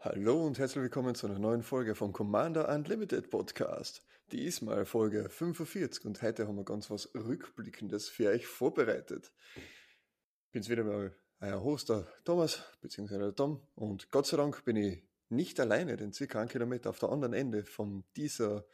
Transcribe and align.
Hallo 0.00 0.46
und 0.46 0.58
herzlich 0.58 0.82
willkommen 0.82 1.14
zu 1.14 1.26
einer 1.26 1.38
neuen 1.38 1.62
Folge 1.62 1.94
vom 1.94 2.12
Commander 2.12 2.68
Unlimited 2.68 3.30
Podcast. 3.30 4.04
Diesmal 4.32 4.84
Folge 4.84 5.30
45 5.30 6.04
und 6.04 6.20
heute 6.20 6.46
haben 6.46 6.56
wir 6.56 6.64
ganz 6.64 6.90
was 6.90 7.14
Rückblickendes 7.14 8.10
für 8.10 8.28
euch 8.28 8.46
vorbereitet. 8.46 9.32
Ich 9.56 10.52
bin's 10.52 10.68
wieder 10.68 10.84
mal 10.84 11.16
euer 11.40 11.62
Hoster 11.62 12.06
Thomas, 12.24 12.62
beziehungsweise 12.82 13.20
der 13.20 13.34
Tom 13.34 13.66
und 13.74 14.10
Gott 14.10 14.26
sei 14.26 14.36
Dank 14.36 14.64
bin 14.64 14.76
ich 14.76 15.09
nicht 15.30 15.60
alleine, 15.60 15.96
denn 15.96 16.12
circa 16.12 16.40
einen 16.40 16.48
Kilometer 16.48 16.90
auf 16.90 16.98
der 16.98 17.10
anderen 17.10 17.34
Ende 17.34 17.64
von 17.64 18.04
dieser 18.16 18.64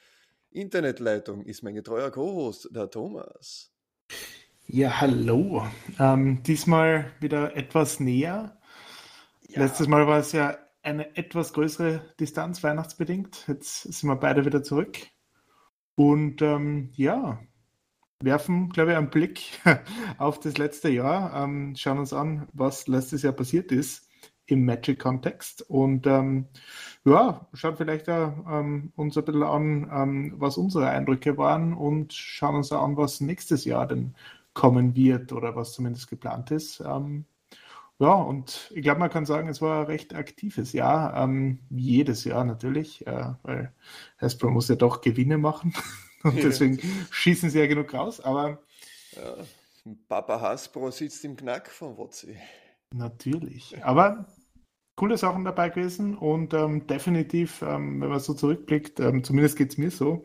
Internetleitung 0.50 1.42
ist 1.42 1.62
mein 1.62 1.74
getreuer 1.74 2.10
Co-Host, 2.10 2.70
der 2.72 2.90
Thomas. 2.90 3.72
Ja, 4.66 5.00
hallo. 5.00 5.66
Ähm, 5.98 6.42
diesmal 6.42 7.12
wieder 7.20 7.56
etwas 7.56 8.00
näher. 8.00 8.58
Ja. 9.48 9.62
Letztes 9.62 9.86
Mal 9.86 10.06
war 10.06 10.18
es 10.18 10.32
ja 10.32 10.58
eine 10.82 11.16
etwas 11.16 11.52
größere 11.52 12.14
Distanz, 12.18 12.62
weihnachtsbedingt. 12.62 13.46
Jetzt 13.48 13.82
sind 13.82 14.08
wir 14.08 14.16
beide 14.16 14.44
wieder 14.44 14.62
zurück. 14.62 14.98
Und 15.94 16.42
ähm, 16.42 16.90
ja, 16.94 17.40
werfen, 18.20 18.70
glaube 18.70 18.92
ich, 18.92 18.96
einen 18.96 19.10
Blick 19.10 19.60
auf 20.18 20.40
das 20.40 20.58
letzte 20.58 20.88
Jahr, 20.88 21.44
ähm, 21.44 21.74
schauen 21.76 21.98
uns 21.98 22.12
an, 22.12 22.48
was 22.52 22.86
letztes 22.86 23.22
Jahr 23.22 23.32
passiert 23.32 23.72
ist 23.72 24.05
im 24.46 24.64
Magic-Kontext 24.64 25.62
und 25.62 26.06
ähm, 26.06 26.46
ja, 27.04 27.46
schauen 27.52 27.76
vielleicht 27.76 28.08
ähm, 28.08 28.92
uns 28.96 29.16
ein 29.16 29.24
bisschen 29.24 29.42
an, 29.42 29.90
ähm, 29.92 30.34
was 30.36 30.56
unsere 30.56 30.88
Eindrücke 30.88 31.36
waren 31.36 31.74
und 31.74 32.12
schauen 32.12 32.56
uns 32.56 32.72
auch 32.72 32.82
an, 32.82 32.96
was 32.96 33.20
nächstes 33.20 33.64
Jahr 33.64 33.86
denn 33.86 34.14
kommen 34.54 34.96
wird 34.96 35.32
oder 35.32 35.54
was 35.54 35.72
zumindest 35.72 36.08
geplant 36.08 36.50
ist. 36.50 36.80
Ähm, 36.80 37.26
ja, 37.98 38.12
und 38.12 38.70
ich 38.74 38.82
glaube, 38.82 39.00
man 39.00 39.10
kann 39.10 39.24
sagen, 39.24 39.48
es 39.48 39.62
war 39.62 39.80
ein 39.80 39.86
recht 39.86 40.14
aktives 40.14 40.72
Jahr. 40.72 41.16
Ähm, 41.16 41.60
jedes 41.70 42.24
Jahr 42.24 42.44
natürlich, 42.44 43.06
äh, 43.06 43.34
weil 43.42 43.72
Hasbro 44.18 44.50
muss 44.50 44.68
ja 44.68 44.74
doch 44.74 45.00
Gewinne 45.00 45.38
machen. 45.38 45.74
und 46.22 46.42
deswegen 46.42 46.78
schießen 47.10 47.48
sie 47.50 47.58
ja 47.58 47.66
genug 47.66 47.94
raus. 47.94 48.20
Aber 48.20 48.58
ja, 49.14 49.36
Papa 50.08 50.40
Hasbro 50.40 50.90
sitzt 50.90 51.24
im 51.24 51.36
Knack 51.36 51.70
von 51.70 51.96
Wotzi. 51.96 52.36
Natürlich. 52.92 53.82
Aber 53.82 54.26
coole 54.96 55.18
Sachen 55.18 55.44
dabei 55.44 55.68
gewesen 55.68 56.16
und 56.16 56.54
ähm, 56.54 56.86
definitiv, 56.86 57.62
ähm, 57.62 58.00
wenn 58.00 58.08
man 58.08 58.20
so 58.20 58.34
zurückblickt, 58.34 59.00
ähm, 59.00 59.22
zumindest 59.24 59.56
geht 59.56 59.70
es 59.70 59.78
mir 59.78 59.90
so, 59.90 60.24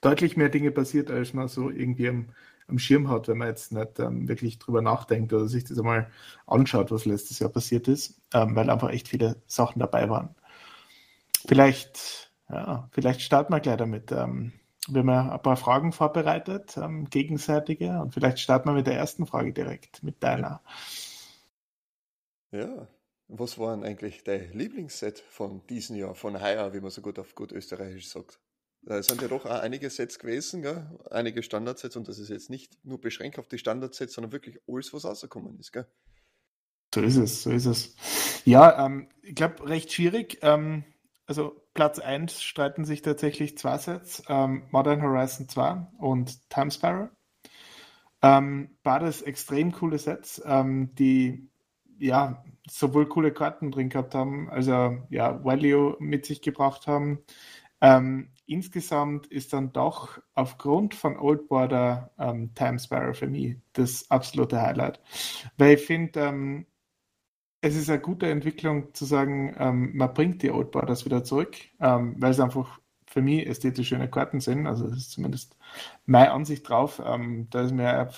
deutlich 0.00 0.36
mehr 0.36 0.48
Dinge 0.48 0.70
passiert, 0.70 1.10
als 1.10 1.34
man 1.34 1.48
so 1.48 1.70
irgendwie 1.70 2.08
am 2.08 2.28
am 2.68 2.78
Schirm 2.78 3.08
hat, 3.08 3.28
wenn 3.28 3.38
man 3.38 3.48
jetzt 3.48 3.72
nicht 3.72 3.98
ähm, 3.98 4.28
wirklich 4.28 4.58
drüber 4.58 4.82
nachdenkt 4.82 5.32
oder 5.32 5.48
sich 5.48 5.64
das 5.64 5.78
einmal 5.78 6.10
anschaut, 6.46 6.90
was 6.90 7.04
letztes 7.04 7.38
Jahr 7.38 7.50
passiert 7.50 7.88
ist, 7.88 8.20
ähm, 8.32 8.56
weil 8.56 8.70
einfach 8.70 8.90
echt 8.90 9.08
viele 9.08 9.42
Sachen 9.46 9.80
dabei 9.80 10.08
waren. 10.08 10.34
Vielleicht, 11.46 12.32
ja, 12.48 12.88
vielleicht 12.92 13.20
starten 13.22 13.52
wir 13.52 13.60
gleich 13.60 13.76
damit. 13.76 14.12
Ähm, 14.12 14.52
wir 14.88 15.00
haben 15.00 15.08
ja 15.08 15.32
ein 15.32 15.42
paar 15.42 15.56
Fragen 15.56 15.92
vorbereitet, 15.92 16.78
gegenseitige, 17.10 18.00
und 18.02 18.12
vielleicht 18.12 18.38
starten 18.38 18.68
wir 18.68 18.74
mit 18.74 18.86
der 18.86 18.96
ersten 18.98 19.26
Frage 19.26 19.52
direkt, 19.52 20.02
mit 20.02 20.22
deiner. 20.22 20.60
Ja, 22.52 22.86
was 23.28 23.58
war 23.58 23.74
denn 23.74 23.84
eigentlich 23.84 24.24
dein 24.24 24.52
Lieblingsset 24.52 25.18
von 25.18 25.66
diesem 25.66 25.96
Jahr, 25.96 26.14
von 26.14 26.40
heuer, 26.40 26.72
wie 26.74 26.80
man 26.80 26.90
so 26.90 27.00
gut 27.00 27.18
auf 27.18 27.34
gut 27.34 27.52
österreichisch 27.52 28.08
sagt? 28.08 28.38
Da 28.82 29.02
sind 29.02 29.22
ja 29.22 29.28
doch 29.28 29.46
auch 29.46 29.60
einige 29.62 29.88
Sets 29.88 30.18
gewesen, 30.18 30.60
gell? 30.60 30.86
einige 31.10 31.42
Standardsets 31.42 31.96
und 31.96 32.06
das 32.06 32.18
ist 32.18 32.28
jetzt 32.28 32.50
nicht 32.50 32.76
nur 32.84 33.00
beschränkt 33.00 33.38
auf 33.38 33.48
die 33.48 33.58
Standardsets, 33.58 34.12
sondern 34.12 34.32
wirklich 34.32 34.58
alles, 34.68 34.92
was 34.92 35.06
rausgekommen 35.06 35.58
ist. 35.58 35.72
Gell? 35.72 35.86
So 36.94 37.00
ist 37.00 37.16
es, 37.16 37.42
so 37.42 37.50
ist 37.50 37.64
es. 37.64 37.96
Ja, 38.44 38.84
ähm, 38.84 39.08
ich 39.22 39.34
glaube, 39.34 39.68
recht 39.68 39.90
schwierig. 39.90 40.38
Ähm, 40.42 40.84
also 41.26 41.60
Platz 41.72 41.98
1 41.98 42.42
streiten 42.42 42.84
sich 42.84 43.00
tatsächlich 43.00 43.56
zwei 43.56 43.78
Sets, 43.78 44.22
ähm, 44.28 44.68
Modern 44.70 45.02
Horizon 45.02 45.48
2 45.48 45.86
und 45.98 46.50
Time 46.50 46.70
Spiral. 46.70 47.10
Ähm, 48.22 48.76
beides 48.82 49.22
extrem 49.22 49.72
coole 49.72 49.98
Sets, 49.98 50.42
ähm, 50.44 50.94
die 50.94 51.50
ja 51.98 52.44
sowohl 52.68 53.06
coole 53.08 53.32
Karten 53.32 53.70
drin 53.70 53.88
gehabt 53.88 54.14
haben, 54.14 54.48
also 54.50 54.98
ja, 55.10 55.44
Value 55.44 55.96
mit 56.00 56.26
sich 56.26 56.42
gebracht 56.42 56.86
haben. 56.86 57.20
Ähm, 57.80 58.30
insgesamt 58.46 59.26
ist 59.26 59.52
dann 59.52 59.72
doch 59.72 60.18
aufgrund 60.34 60.94
von 60.94 61.18
Old 61.18 61.48
Border 61.48 62.10
ähm, 62.18 62.54
Time 62.54 62.78
Spiral 62.78 63.14
für 63.14 63.26
mich 63.26 63.56
das 63.74 64.10
absolute 64.10 64.60
Highlight. 64.60 65.00
Weil 65.58 65.74
ich 65.74 65.84
finde, 65.84 66.20
ähm, 66.20 66.66
es 67.60 67.76
ist 67.76 67.88
eine 67.88 68.00
gute 68.00 68.28
Entwicklung 68.30 68.92
zu 68.94 69.04
sagen, 69.06 69.54
ähm, 69.58 69.96
man 69.96 70.12
bringt 70.14 70.42
die 70.42 70.50
Old 70.50 70.70
Borders 70.70 71.04
wieder 71.04 71.24
zurück, 71.24 71.56
ähm, 71.80 72.14
weil 72.18 72.30
es 72.30 72.40
einfach 72.40 72.80
für 73.06 73.22
mich 73.22 73.46
ästhetisch 73.46 73.88
schöne 73.88 74.10
Karten 74.10 74.40
sind. 74.40 74.66
Also 74.66 74.88
das 74.88 74.98
ist 74.98 75.12
zumindest 75.12 75.56
meine 76.06 76.32
Ansicht 76.32 76.68
drauf. 76.68 77.00
Ähm, 77.04 77.48
da 77.50 77.62
ist 77.62 77.72
mir 77.72 78.08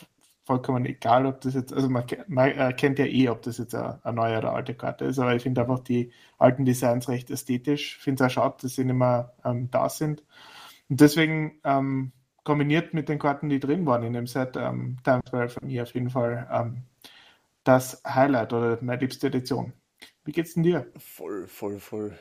vollkommen 0.46 0.86
egal, 0.86 1.26
ob 1.26 1.40
das 1.40 1.54
jetzt, 1.54 1.72
also 1.72 1.88
man, 1.90 2.04
man 2.28 2.52
erkennt 2.52 3.00
ja 3.00 3.04
eh, 3.04 3.28
ob 3.28 3.42
das 3.42 3.58
jetzt 3.58 3.74
eine, 3.74 3.98
eine, 4.04 4.14
neue 4.14 4.38
oder 4.38 4.52
alte 4.52 4.74
Karte 4.74 5.04
ist, 5.04 5.18
aber 5.18 5.34
ich 5.34 5.42
finde 5.42 5.62
einfach 5.62 5.80
die 5.80 6.12
alten 6.38 6.64
Designs 6.64 7.08
recht 7.08 7.30
ästhetisch. 7.30 7.96
Ich 7.96 8.02
finde 8.04 8.24
es 8.24 8.30
auch 8.30 8.34
schade, 8.34 8.56
dass 8.62 8.76
sie 8.76 8.84
nicht 8.84 8.94
mehr 8.94 9.34
ähm, 9.44 9.68
da 9.72 9.88
sind. 9.88 10.22
Und 10.88 11.00
deswegen 11.00 11.60
ähm, 11.64 12.12
kombiniert 12.44 12.94
mit 12.94 13.08
den 13.08 13.18
Karten, 13.18 13.48
die 13.48 13.58
drin 13.58 13.86
waren 13.86 14.04
in 14.04 14.12
dem 14.12 14.28
Set, 14.28 14.56
ähm, 14.56 14.98
Time 15.02 15.20
12 15.28 15.54
von 15.54 15.66
mir 15.66 15.82
auf 15.82 15.92
jeden 15.94 16.10
Fall 16.10 16.48
ähm, 16.52 16.84
das 17.64 18.00
Highlight 18.06 18.52
oder 18.52 18.78
meine 18.82 19.00
liebste 19.00 19.26
Edition. 19.26 19.72
Wie 20.24 20.30
geht's 20.30 20.54
denn 20.54 20.62
dir? 20.62 20.86
Voll, 20.96 21.48
voll, 21.48 21.80
voll. 21.80 22.16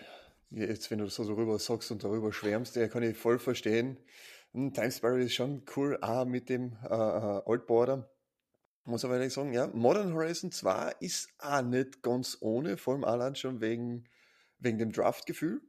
Jetzt, 0.49 0.89
wenn 0.89 0.97
du 0.97 1.07
so 1.09 1.25
darüber 1.25 1.59
sagst 1.59 1.91
und 1.91 2.03
darüber 2.03 2.33
schwärmst, 2.33 2.75
ja, 2.75 2.87
kann 2.87 3.03
ich 3.03 3.15
voll 3.15 3.37
verstehen. 3.37 3.97
Hm, 4.53 4.73
Time 4.73 4.91
Spiral 4.91 5.21
ist 5.21 5.35
schon 5.35 5.61
cool, 5.75 5.99
auch 6.01 6.25
mit 6.25 6.49
dem 6.49 6.75
äh, 6.89 6.95
äh 6.95 7.41
Old 7.45 7.67
Border 7.67 8.09
muss 8.85 9.03
aber 9.03 9.15
ehrlich 9.15 9.33
sagen, 9.33 9.51
ja, 9.51 9.67
Modern 9.67 10.13
Horizon 10.13 10.51
2 10.51 10.95
ist 10.99 11.29
auch 11.39 11.61
nicht 11.61 12.01
ganz 12.01 12.37
ohne, 12.39 12.77
vor 12.77 12.93
allem 12.93 13.03
allein 13.03 13.35
schon 13.35 13.59
wegen, 13.61 14.05
wegen 14.59 14.77
dem 14.77 14.91
Draft-Gefühl. 14.91 15.61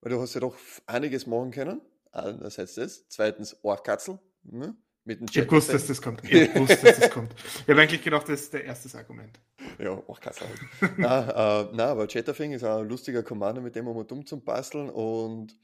Weil 0.00 0.12
du 0.12 0.20
hast 0.20 0.34
ja 0.34 0.40
doch 0.40 0.56
einiges 0.86 1.26
machen 1.26 1.50
können. 1.50 1.80
Einerseits 2.12 2.74
das. 2.74 3.06
Zweitens 3.08 3.56
Orchkatzel. 3.62 4.18
Ne? 4.42 4.76
Mit 5.04 5.20
dem 5.20 5.26
ich 5.30 5.50
wusste, 5.50 5.72
dass 5.72 5.86
das 5.86 6.02
kommt. 6.02 6.24
Ich 6.24 6.54
wusste, 6.54 6.86
dass 6.86 7.00
das 7.00 7.10
kommt. 7.10 7.34
Ich 7.60 7.68
habe 7.68 7.80
eigentlich 7.80 8.02
gedacht, 8.02 8.28
das 8.28 8.42
ist 8.42 8.52
der 8.52 8.64
erste 8.64 8.96
Argument. 8.98 9.38
Ja, 9.78 9.90
Orchkatzel 10.06 10.46
halt. 10.48 10.98
na, 10.98 11.62
äh, 11.62 11.68
na, 11.72 11.86
aber 11.86 12.06
Chatterfing 12.06 12.52
ist 12.52 12.64
auch 12.64 12.80
ein 12.80 12.88
lustiger 12.88 13.22
Commander, 13.22 13.60
mit 13.60 13.76
dem 13.76 13.84
man 13.84 14.06
dumm 14.06 14.26
zum 14.26 14.42
Basteln 14.44 14.90
und 14.90 15.56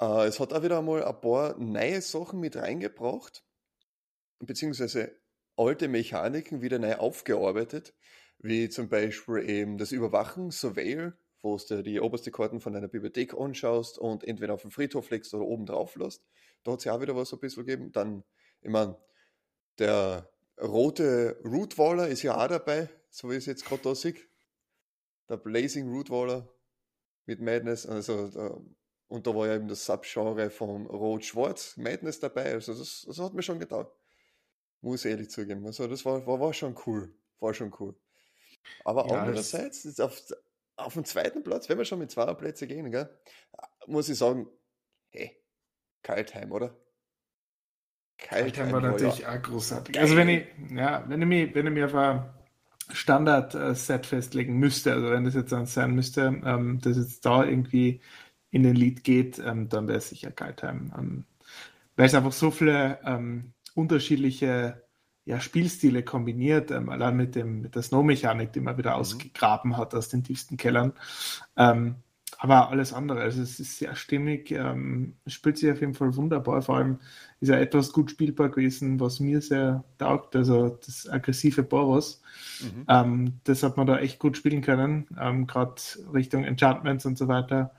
äh, 0.00 0.26
es 0.26 0.40
hat 0.40 0.52
auch 0.52 0.62
wieder 0.62 0.78
einmal 0.78 1.04
ein 1.04 1.20
paar 1.20 1.56
neue 1.58 2.00
Sachen 2.02 2.40
mit 2.40 2.56
reingebracht. 2.56 3.44
Beziehungsweise 4.40 5.21
alte 5.56 5.88
Mechaniken 5.88 6.62
wieder 6.62 6.78
neu 6.78 6.96
aufgearbeitet, 6.96 7.94
wie 8.38 8.68
zum 8.68 8.88
Beispiel 8.88 9.48
eben 9.48 9.78
das 9.78 9.92
Überwachen, 9.92 10.50
Surveil, 10.50 11.14
wo 11.42 11.56
du 11.56 11.82
die 11.82 12.00
oberste 12.00 12.30
Karten 12.30 12.60
von 12.60 12.72
deiner 12.72 12.88
Bibliothek 12.88 13.34
anschaust 13.34 13.98
und 13.98 14.24
entweder 14.24 14.54
auf 14.54 14.62
dem 14.62 14.70
Friedhof 14.70 15.10
legst 15.10 15.34
oder 15.34 15.44
oben 15.44 15.66
drauf 15.66 15.96
lässt. 15.96 16.24
Da 16.62 16.72
hat 16.72 16.78
es 16.78 16.84
ja 16.84 16.94
auch 16.94 17.00
wieder 17.00 17.16
was 17.16 17.32
ein 17.32 17.40
bisschen 17.40 17.66
gegeben. 17.66 17.92
Dann, 17.92 18.24
ich 18.60 18.70
meine, 18.70 18.96
der 19.78 20.30
rote 20.60 21.40
Rootwaller 21.44 22.08
ist 22.08 22.22
ja 22.22 22.36
auch 22.36 22.48
dabei, 22.48 22.88
so 23.10 23.30
wie 23.30 23.36
es 23.36 23.46
jetzt 23.46 23.64
gerade 23.64 23.82
da 23.82 23.94
sehe. 23.94 24.14
Der 25.28 25.36
Blazing 25.36 25.90
Rootwaller 25.92 26.48
mit 27.26 27.40
Madness, 27.40 27.86
also 27.86 28.64
und 29.08 29.26
da 29.26 29.34
war 29.34 29.46
ja 29.46 29.56
eben 29.56 29.68
das 29.68 29.84
Subgenre 29.84 30.48
von 30.48 30.86
Rot-Schwarz 30.86 31.76
Madness 31.76 32.20
dabei, 32.20 32.52
also 32.52 32.74
das, 32.74 33.04
das 33.06 33.18
hat 33.18 33.34
mir 33.34 33.42
schon 33.42 33.58
getan. 33.58 33.86
Muss 34.82 35.04
ehrlich 35.04 35.30
zugeben. 35.30 35.64
Also 35.64 35.86
das 35.86 36.04
war, 36.04 36.26
war, 36.26 36.40
war 36.40 36.52
schon 36.52 36.76
cool. 36.86 37.14
War 37.40 37.54
schon 37.54 37.72
cool. 37.80 37.94
Aber 38.84 39.08
ja, 39.08 39.20
andererseits, 39.20 39.98
auf, 40.00 40.22
auf 40.76 40.94
dem 40.94 41.04
zweiten 41.04 41.42
Platz, 41.42 41.68
wenn 41.68 41.78
wir 41.78 41.84
schon 41.84 42.00
mit 42.00 42.10
zwei 42.10 42.32
Plätzen 42.34 42.68
gehen, 42.68 42.90
gell, 42.90 43.08
muss 43.86 44.08
ich 44.08 44.18
sagen, 44.18 44.48
hey, 45.10 45.40
Kaltheim, 46.02 46.52
oder? 46.52 46.76
Kaltheim 48.18 48.72
war 48.72 48.80
natürlich 48.80 49.26
auch 49.26 49.40
großartig. 49.40 49.98
Also 49.98 50.16
wenn 50.16 50.28
ich, 50.28 50.46
ja, 50.70 51.04
wenn 51.08 51.22
ich 51.22 51.28
mich, 51.28 51.54
wenn 51.54 51.66
ich 51.66 51.72
mich 51.72 51.84
auf 51.84 51.94
ein 51.94 52.24
Standard-Set 52.90 54.06
festlegen 54.06 54.58
müsste, 54.58 54.92
also 54.92 55.10
wenn 55.10 55.24
das 55.24 55.34
jetzt 55.34 55.52
dann 55.52 55.66
sein 55.66 55.94
müsste, 55.94 56.40
ähm, 56.44 56.80
dass 56.80 56.96
jetzt 56.96 57.24
da 57.24 57.44
irgendwie 57.44 58.00
in 58.50 58.62
den 58.62 58.76
Lied 58.76 59.04
geht, 59.04 59.38
ähm, 59.38 59.68
dann 59.68 59.88
wäre 59.88 59.98
es 59.98 60.08
sicher 60.08 60.30
Kaltheim. 60.30 60.92
Ähm, 60.96 61.24
weil 61.96 62.06
es 62.06 62.14
einfach 62.14 62.32
so 62.32 62.50
viele 62.50 62.98
ähm, 63.04 63.52
unterschiedliche 63.74 64.82
ja, 65.24 65.40
Spielstile 65.40 66.02
kombiniert, 66.02 66.70
ähm, 66.70 66.88
allein 66.88 67.16
mit, 67.16 67.34
dem, 67.34 67.62
mit 67.62 67.74
der 67.74 67.82
Snow-Mechanik, 67.82 68.52
die 68.52 68.60
man 68.60 68.76
wieder 68.76 68.90
mhm. 68.90 68.96
ausgegraben 68.96 69.76
hat 69.76 69.94
aus 69.94 70.08
den 70.08 70.24
tiefsten 70.24 70.56
Kellern. 70.56 70.92
Ähm, 71.56 71.96
aber 72.38 72.70
alles 72.70 72.92
andere. 72.92 73.20
Also 73.20 73.40
es 73.40 73.60
ist 73.60 73.78
sehr 73.78 73.94
stimmig, 73.94 74.50
ähm, 74.50 75.14
spielt 75.28 75.58
sich 75.58 75.70
auf 75.70 75.80
jeden 75.80 75.94
Fall 75.94 76.16
wunderbar. 76.16 76.60
Vor 76.62 76.76
allem 76.76 76.98
ist 77.38 77.50
er 77.50 77.60
etwas 77.60 77.92
gut 77.92 78.10
spielbar 78.10 78.48
gewesen, 78.48 78.98
was 78.98 79.20
mir 79.20 79.40
sehr 79.40 79.84
taugt, 79.98 80.34
also 80.34 80.70
das 80.84 81.08
aggressive 81.08 81.62
Boros. 81.62 82.20
Mhm. 82.60 82.84
Ähm, 82.88 83.40
das 83.44 83.62
hat 83.62 83.76
man 83.76 83.86
da 83.86 83.98
echt 83.98 84.18
gut 84.18 84.36
spielen 84.36 84.60
können, 84.60 85.06
ähm, 85.20 85.46
gerade 85.46 85.80
Richtung 86.12 86.42
Enchantments 86.42 87.06
und 87.06 87.16
so 87.16 87.28
weiter. 87.28 87.70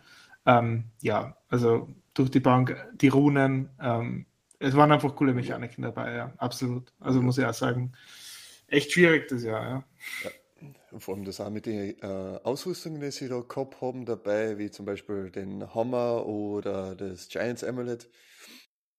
Ähm, 0.45 0.85
ja, 1.01 1.35
also 1.49 1.89
durch 2.13 2.31
die 2.31 2.39
Bank, 2.39 2.77
die 2.93 3.09
Runen, 3.09 3.69
ähm, 3.81 4.25
es 4.63 4.75
waren 4.75 4.91
einfach 4.91 5.15
coole 5.15 5.33
Mechaniken 5.33 5.83
dabei, 5.83 6.15
ja, 6.15 6.33
absolut. 6.37 6.93
Also 6.99 7.21
muss 7.21 7.37
ich 7.37 7.45
auch 7.45 7.53
sagen, 7.53 7.93
echt 8.67 8.91
schwierig 8.91 9.27
das 9.27 9.43
Jahr, 9.43 9.63
ja. 9.63 9.83
ja. 10.23 10.31
Vor 10.99 11.15
allem 11.15 11.25
das 11.25 11.41
auch 11.41 11.49
mit 11.49 11.65
den 11.65 11.99
äh, 12.01 12.39
Ausrüstungen, 12.43 13.01
die 13.01 13.11
sie 13.11 13.27
da 13.27 13.41
gehabt 13.41 13.81
haben, 13.81 14.05
dabei, 14.05 14.57
wie 14.57 14.71
zum 14.71 14.85
Beispiel 14.85 15.29
den 15.31 15.73
Hammer 15.75 16.25
oder 16.25 16.95
das 16.95 17.27
Giants 17.27 17.63
Amulet. 17.63 18.09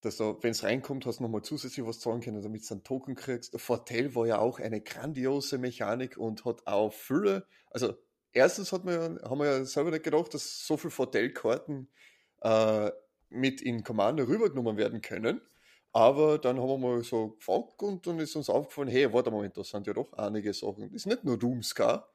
Dass 0.02 0.18
du, 0.18 0.36
wenn 0.42 0.50
es 0.50 0.62
reinkommt, 0.62 1.06
hast 1.06 1.20
du 1.20 1.22
nochmal 1.22 1.40
zusätzlich 1.40 1.86
was 1.86 2.00
zahlen 2.00 2.20
können, 2.20 2.42
damit 2.42 2.68
du 2.68 2.74
einen 2.74 2.84
Token 2.84 3.14
kriegst. 3.14 3.54
Der 3.54 3.60
Vorteil 3.60 4.14
war 4.14 4.26
ja 4.26 4.38
auch 4.38 4.58
eine 4.58 4.82
grandiose 4.82 5.56
Mechanik 5.56 6.18
und 6.18 6.44
hat 6.44 6.66
auch 6.66 6.92
Fülle. 6.92 7.46
Also, 7.70 7.94
erstens 8.32 8.72
hat 8.72 8.84
man, 8.84 9.18
haben 9.22 9.38
wir 9.38 9.46
ja 9.46 9.64
selber 9.64 9.90
nicht 9.90 10.04
gedacht, 10.04 10.34
dass 10.34 10.66
so 10.66 10.76
viele 10.76 10.90
Vorteilkarten 10.90 11.88
äh, 12.42 12.90
mit 13.30 13.62
in 13.62 13.82
Commander 13.82 14.28
rübergenommen 14.28 14.76
werden 14.76 15.00
können. 15.00 15.40
Aber 15.94 16.38
dann 16.38 16.60
haben 16.60 16.68
wir 16.68 16.78
mal 16.78 17.04
so 17.04 17.30
gefragt 17.30 17.80
und 17.82 18.04
dann 18.04 18.18
ist 18.18 18.34
uns 18.34 18.50
aufgefallen, 18.50 18.88
hey, 18.88 19.12
warte 19.12 19.30
mal, 19.30 19.48
das 19.48 19.68
sind 19.68 19.86
ja 19.86 19.92
doch 19.92 20.12
einige 20.14 20.52
Sachen. 20.52 20.90
Das 20.90 21.02
ist 21.02 21.06
nicht 21.06 21.22
nur 21.22 21.38
Doomscar, 21.38 22.12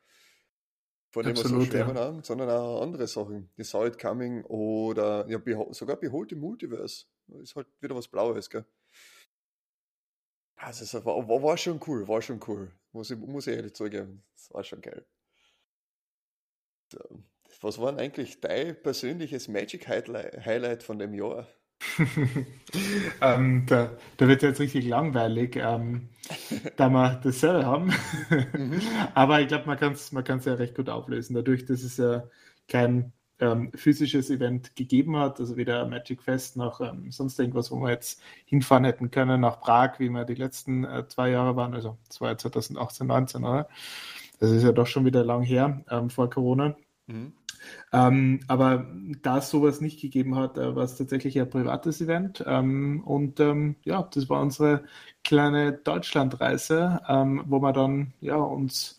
von 1.11 1.23
dem 1.23 1.31
Absolut, 1.31 1.59
wir 1.59 1.65
so 1.65 1.71
schwärmen 1.71 1.95
ja. 1.95 2.03
haben, 2.03 2.23
sondern 2.23 2.49
auch 2.49 2.81
andere 2.81 3.07
Sachen. 3.07 3.49
Die 3.57 3.63
Saw 3.63 3.87
It 3.87 3.97
Coming 3.97 4.43
oder 4.43 5.25
ja, 5.29 5.39
sogar 5.73 5.95
Behold 5.95 6.33
im 6.33 6.41
Multiverse. 6.41 7.05
Das 7.27 7.41
ist 7.41 7.55
halt 7.55 7.67
wieder 7.79 7.95
was 7.95 8.09
Blaues, 8.09 8.49
gell? 8.49 8.65
Also 10.57 10.83
es 10.83 10.93
war, 11.05 11.27
war, 11.27 11.41
war 11.41 11.57
schon 11.57 11.79
cool, 11.87 12.05
war 12.07 12.21
schon 12.21 12.41
cool. 12.47 12.71
Muss 12.91 13.09
ich, 13.09 13.17
muss 13.17 13.47
ich 13.47 13.55
ehrlich 13.55 13.73
zugeben. 13.75 14.23
Das 14.35 14.53
war 14.53 14.63
schon 14.63 14.81
geil. 14.81 15.05
So. 16.91 16.99
Was 17.61 17.79
war 17.79 17.91
denn 17.91 18.01
eigentlich 18.01 18.41
dein 18.41 18.79
persönliches 18.81 19.47
Magic 19.47 19.87
Highlight 19.87 20.83
von 20.83 20.99
dem 20.99 21.13
Jahr? 21.13 21.47
ähm, 23.21 23.65
da, 23.67 23.91
da, 24.17 24.27
wird 24.27 24.41
jetzt 24.41 24.59
richtig 24.59 24.85
langweilig, 24.87 25.55
ähm, 25.55 26.09
da 26.77 26.89
wir 26.89 27.19
dasselbe 27.23 27.65
haben. 27.65 27.93
mhm. 28.53 28.81
Aber 29.13 29.41
ich 29.41 29.47
glaube, 29.47 29.65
man 29.65 29.77
kann 29.77 29.93
es 29.93 30.11
man 30.11 30.25
ja 30.25 30.53
recht 30.53 30.75
gut 30.75 30.89
auflösen. 30.89 31.33
Dadurch, 31.33 31.65
dass 31.65 31.83
es 31.83 31.97
ja 31.97 32.23
kein 32.67 33.13
ähm, 33.39 33.71
physisches 33.73 34.29
Event 34.29 34.75
gegeben 34.75 35.17
hat, 35.17 35.39
also 35.39 35.55
weder 35.57 35.87
Magic 35.87 36.21
Fest 36.21 36.57
noch 36.57 36.81
ähm, 36.81 37.11
sonst 37.11 37.39
irgendwas, 37.39 37.71
wo 37.71 37.77
wir 37.77 37.91
jetzt 37.91 38.21
hinfahren 38.45 38.83
hätten 38.83 39.11
können, 39.11 39.41
nach 39.41 39.61
Prag, 39.61 39.99
wie 39.99 40.09
wir 40.09 40.25
die 40.25 40.35
letzten 40.35 40.83
äh, 40.83 41.07
zwei 41.07 41.29
Jahre 41.29 41.55
waren, 41.55 41.73
also 41.73 41.97
das 42.07 42.19
war 42.21 42.31
ja 42.31 42.37
2018, 42.37 43.07
19, 43.07 43.43
oder? 43.43 43.69
Das 44.39 44.51
ist 44.51 44.63
ja 44.63 44.71
doch 44.71 44.87
schon 44.87 45.05
wieder 45.05 45.23
lang 45.23 45.41
her, 45.43 45.83
ähm, 45.89 46.09
vor 46.09 46.29
Corona. 46.29 46.75
Mhm. 47.07 47.33
Ähm, 47.91 48.41
aber 48.47 48.88
da 49.21 49.39
es 49.39 49.50
sowas 49.50 49.81
nicht 49.81 50.01
gegeben 50.01 50.35
hat, 50.35 50.57
äh, 50.57 50.75
war 50.75 50.83
es 50.83 50.97
tatsächlich 50.97 51.39
ein 51.39 51.50
privates 51.50 52.01
Event. 52.01 52.44
Ähm, 52.45 53.03
und 53.06 53.39
ähm, 53.39 53.75
ja, 53.83 54.03
das 54.03 54.29
war 54.29 54.41
unsere 54.41 54.83
kleine 55.23 55.73
Deutschlandreise, 55.73 57.01
ähm, 57.07 57.44
wo 57.47 57.59
wir 57.59 57.73
dann 57.73 58.13
ja, 58.21 58.35
uns 58.35 58.97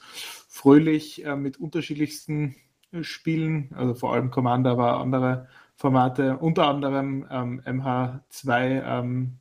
fröhlich 0.48 1.24
äh, 1.24 1.36
mit 1.36 1.58
unterschiedlichsten 1.58 2.56
Spielen, 3.02 3.70
also 3.76 3.94
vor 3.94 4.14
allem 4.14 4.30
Commander, 4.30 4.72
aber 4.72 4.98
andere 4.98 5.48
Formate, 5.76 6.36
unter 6.38 6.66
anderem 6.66 7.24
MH2, 7.24 8.60
ähm, 8.60 8.82
ähm, 8.84 9.38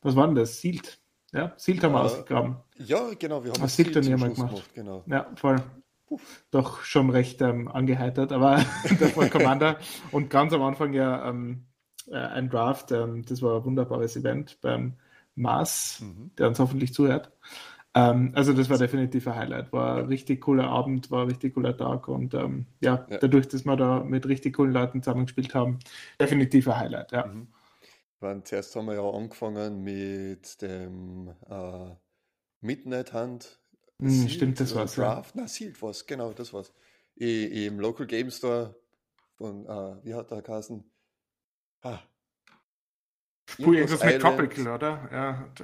was 0.00 0.14
war 0.14 0.26
denn 0.26 0.36
das? 0.36 0.60
Sealed. 0.60 0.98
Ja, 1.32 1.52
Sealed 1.56 1.82
haben 1.82 1.92
wir 1.92 2.00
uh, 2.00 2.04
ausgegraben. 2.04 2.56
Ja, 2.76 3.00
genau, 3.18 3.44
wir 3.44 3.52
haben 3.52 3.60
das 3.60 3.76
Sealed 3.76 3.92
Turnier 3.92 4.16
mal 4.16 4.30
gemacht. 4.30 4.50
gemacht. 4.50 4.74
Genau. 4.74 5.02
Ja, 5.06 5.26
voll 5.34 5.60
doch 6.50 6.82
schon 6.82 7.10
recht 7.10 7.40
ähm, 7.42 7.68
angeheitert, 7.68 8.32
aber 8.32 8.64
der 9.00 9.16
war 9.16 9.28
Commander 9.28 9.78
und 10.12 10.30
ganz 10.30 10.52
am 10.52 10.62
Anfang 10.62 10.92
ja 10.92 11.28
ähm, 11.28 11.66
äh, 12.08 12.16
ein 12.16 12.48
Draft, 12.48 12.92
ähm, 12.92 13.24
das 13.26 13.42
war 13.42 13.56
ein 13.56 13.64
wunderbares 13.64 14.16
Event 14.16 14.60
beim 14.60 14.94
Mars, 15.34 16.00
mhm. 16.00 16.30
der 16.36 16.48
uns 16.48 16.58
hoffentlich 16.58 16.92
zuhört. 16.92 17.32
Ähm, 17.94 18.32
also 18.34 18.52
das 18.52 18.68
war 18.68 18.78
definitiv 18.78 19.26
ein 19.28 19.36
Highlight, 19.36 19.72
war 19.72 19.98
ein 19.98 20.06
richtig 20.06 20.40
cooler 20.42 20.68
Abend, 20.68 21.10
war 21.10 21.22
ein 21.22 21.28
richtig 21.28 21.54
cooler 21.54 21.76
Tag 21.76 22.08
und 22.08 22.34
ähm, 22.34 22.66
ja, 22.80 23.06
ja, 23.08 23.18
dadurch, 23.18 23.48
dass 23.48 23.64
wir 23.64 23.76
da 23.76 24.04
mit 24.04 24.26
richtig 24.26 24.56
coolen 24.56 24.72
Leuten 24.72 25.02
zusammengespielt 25.02 25.54
haben, 25.54 25.78
definitiv 26.20 26.68
ein 26.68 26.78
Highlight, 26.78 27.12
ja. 27.12 27.26
Mhm. 27.26 27.48
Meine, 28.20 28.42
zuerst 28.42 28.74
haben 28.74 28.86
wir 28.86 28.94
ja 28.94 29.08
angefangen 29.08 29.84
mit 29.84 30.60
dem 30.60 31.28
äh, 31.48 31.94
Midnight 32.60 33.12
Hunt 33.14 33.60
hm, 34.00 34.28
stimmt, 34.28 34.60
das 34.60 34.74
war's. 34.74 34.94
Draft? 34.94 35.34
Ja. 35.34 35.42
Na, 35.42 35.48
Sealed 35.48 35.80
war's, 35.82 36.06
genau, 36.06 36.32
das 36.32 36.52
war's. 36.52 36.72
I, 37.20 37.66
Im 37.66 37.80
Local 37.80 38.06
Game 38.06 38.30
Store 38.30 38.74
von, 39.36 39.66
uh, 39.68 39.96
wie 40.04 40.14
hat 40.14 40.30
der 40.30 40.42
geheißen? 40.42 40.84
Ah. 41.82 42.00
Puh, 43.56 43.72
irgendwas 43.72 44.04
mit 44.04 44.20
Tropical, 44.20 44.68
oder? 44.68 45.08
Ja. 45.10 45.54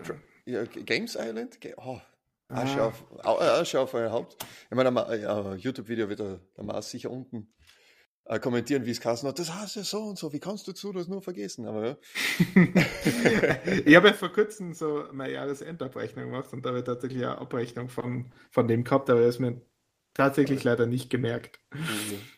ja 0.46 0.64
Games 0.64 1.16
Island? 1.16 1.58
Oh. 1.76 2.00
Asche 2.48 2.82
ah. 2.82 2.86
auf, 2.86 3.04
Asche 3.25 3.81
auf 3.81 3.94
euer 3.94 4.10
Haupt. 4.10 4.37
Ich 4.70 4.76
meine, 4.76 4.90
uh, 4.90 5.54
YouTube-Video 5.54 6.08
wird 6.08 6.20
der 6.20 6.40
Mars 6.62 6.90
sicher 6.90 7.10
unten 7.10 7.54
uh, 8.29 8.38
kommentieren, 8.38 8.87
wie 8.87 8.91
es 8.91 9.00
Kassen 9.00 9.29
hat. 9.29 9.38
Das 9.38 9.55
heißt 9.55 9.76
ja 9.76 9.82
so 9.82 10.03
und 10.03 10.19
so. 10.19 10.32
Wie 10.32 10.41
kannst 10.41 10.67
du 10.69 10.73
zu 10.73 10.93
das 10.93 11.09
nur 11.09 11.23
vergessen? 11.23 11.67
Aber 11.67 11.87
ja. 11.87 11.97
ich 13.85 13.97
habe 13.97 14.09
ja 14.09 14.12
vor 14.15 14.32
kurzem 14.32 14.75
so 14.75 15.05
meine 15.12 15.32
Jahresendabrechnung 15.32 16.26
gemacht 16.26 16.53
und 16.53 16.65
da 16.65 16.71
habe 16.71 16.79
ich 16.79 16.85
tatsächlich 16.85 17.25
eine 17.25 17.38
Abrechnung 17.38 17.88
von, 17.88 18.32
von 18.50 18.69
dem 18.69 18.85
gehabt, 18.85 19.11
aber 19.11 19.21
das 19.21 19.37
ist 19.37 19.41
mir 19.41 19.61
tatsächlich 20.15 20.62
leider 20.65 20.87
nicht 20.87 21.11
gemerkt. 21.11 21.61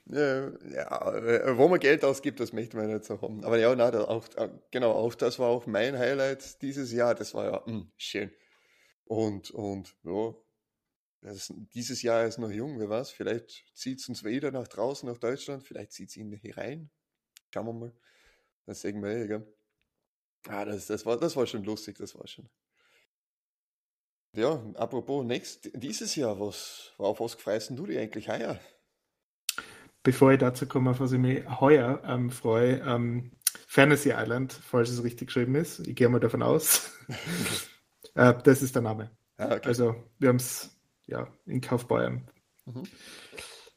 Ja, 0.06 0.48
ja, 0.72 1.58
wo 1.58 1.68
man 1.68 1.78
Geld 1.78 2.04
ausgibt, 2.04 2.40
das 2.40 2.52
möchte 2.52 2.76
man 2.76 2.90
nicht 2.90 3.04
so 3.04 3.20
haben. 3.20 3.44
Aber 3.44 3.58
ja, 3.58 3.74
nein, 3.76 3.94
auch, 3.94 4.24
genau, 4.70 4.92
auch 4.92 5.14
das 5.14 5.38
war 5.38 5.48
auch 5.48 5.66
mein 5.66 5.98
Highlight 5.98 6.62
dieses 6.62 6.92
Jahr. 6.92 7.14
Das 7.14 7.34
war 7.34 7.44
ja 7.44 7.62
mh, 7.66 7.72
hm, 7.72 7.90
schön. 7.96 8.30
Und, 9.04 9.50
und 9.52 9.94
ja, 10.02 10.34
das, 11.32 11.52
dieses 11.74 12.02
Jahr 12.02 12.24
ist 12.24 12.38
noch 12.38 12.50
jung, 12.50 12.78
wer 12.78 12.88
weiß, 12.88 13.10
vielleicht 13.10 13.64
zieht 13.74 13.98
es 13.98 14.08
uns 14.08 14.22
wieder 14.22 14.52
nach 14.52 14.68
draußen, 14.68 15.08
nach 15.08 15.18
Deutschland, 15.18 15.64
vielleicht 15.64 15.92
zieht 15.92 16.10
es 16.10 16.16
ihn 16.16 16.32
hier 16.32 16.56
rein. 16.56 16.90
Schauen 17.52 17.66
wir 17.66 17.72
mal. 17.72 17.92
Das 18.64 18.80
sehen 18.80 19.02
wir 19.02 19.10
eh, 19.10 19.26
gell? 19.26 19.56
Ah, 20.48 20.64
das, 20.64 20.86
das, 20.86 21.04
war, 21.04 21.18
das 21.18 21.34
war 21.34 21.46
schon 21.46 21.64
lustig, 21.64 21.98
das 21.98 22.14
war 22.14 22.26
schon. 22.28 22.48
Ja, 24.34 24.62
apropos 24.74 25.24
next, 25.24 25.70
dieses 25.74 26.14
Jahr, 26.14 26.38
was, 26.38 26.92
auf 26.98 27.18
was 27.18 27.34
freust 27.34 27.70
du 27.70 27.86
dich 27.86 27.98
eigentlich 27.98 28.28
heuer? 28.28 28.60
Bevor 30.04 30.32
ich 30.32 30.38
dazu 30.38 30.68
komme, 30.68 30.90
auf 30.90 31.00
was 31.00 31.10
ich 31.10 31.18
mich 31.18 31.44
heuer 31.60 32.02
ähm, 32.04 32.30
freue, 32.30 32.80
ähm, 32.82 33.32
Fantasy 33.66 34.12
Island, 34.12 34.52
falls 34.52 34.90
es 34.90 35.02
richtig 35.02 35.28
geschrieben 35.28 35.56
ist, 35.56 35.80
ich 35.80 35.96
gehe 35.96 36.08
mal 36.08 36.20
davon 36.20 36.42
aus. 36.42 36.92
äh, 38.14 38.34
das 38.44 38.62
ist 38.62 38.76
der 38.76 38.82
Name. 38.82 39.10
Ah, 39.38 39.56
okay. 39.56 39.68
Also, 39.68 39.96
wir 40.18 40.28
haben 40.28 40.36
es 40.36 40.75
ja, 41.06 41.28
in 41.46 41.60
Kaufbeuern. 41.60 42.28
Mhm. 42.64 42.82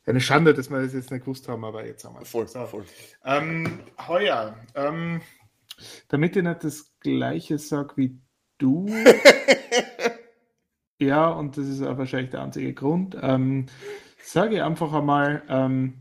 Eine 0.05 0.21
Schande, 0.21 0.53
dass 0.53 0.69
wir 0.69 0.81
das 0.81 0.93
jetzt 0.93 1.11
nicht 1.11 1.21
gewusst 1.21 1.47
haben, 1.47 1.63
aber 1.63 1.85
jetzt 1.85 2.03
haben 2.03 2.15
wir 2.15 2.21
es. 2.21 2.29
Voll, 2.29 2.47
so. 2.47 2.65
voll. 2.65 2.85
Ähm, 3.23 3.79
heuer, 4.07 4.57
ähm, 4.73 5.21
damit 6.07 6.35
ich 6.35 6.43
nicht 6.43 6.63
das 6.63 6.97
Gleiche 6.99 7.59
sage 7.59 7.93
wie 7.95 8.19
du. 8.57 8.87
ja, 10.99 11.29
und 11.29 11.57
das 11.57 11.67
ist 11.67 11.83
auch 11.83 11.97
wahrscheinlich 11.97 12.31
der 12.31 12.41
einzige 12.41 12.73
Grund. 12.73 13.15
Ähm, 13.21 13.67
sage 14.23 14.65
einfach 14.65 14.93
einmal, 14.93 15.43
ähm, 15.47 15.99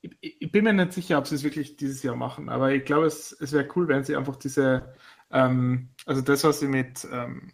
ich, 0.00 0.40
ich, 0.40 0.52
bin 0.52 0.64
mir 0.64 0.72
nicht 0.72 0.92
sicher, 0.92 1.18
ob 1.18 1.26
sie 1.26 1.34
es 1.34 1.44
wirklich 1.44 1.76
dieses 1.76 2.02
Jahr 2.02 2.16
machen, 2.16 2.48
aber 2.48 2.72
ich 2.72 2.84
glaube, 2.84 3.06
es, 3.06 3.32
es 3.40 3.52
wäre 3.52 3.68
cool, 3.74 3.88
wenn 3.88 4.04
sie 4.04 4.16
einfach 4.16 4.36
diese, 4.36 4.94
ähm, 5.30 5.90
also 6.06 6.20
das, 6.20 6.44
was 6.44 6.60
sie 6.60 6.68
mit 6.68 7.06
ähm, 7.10 7.50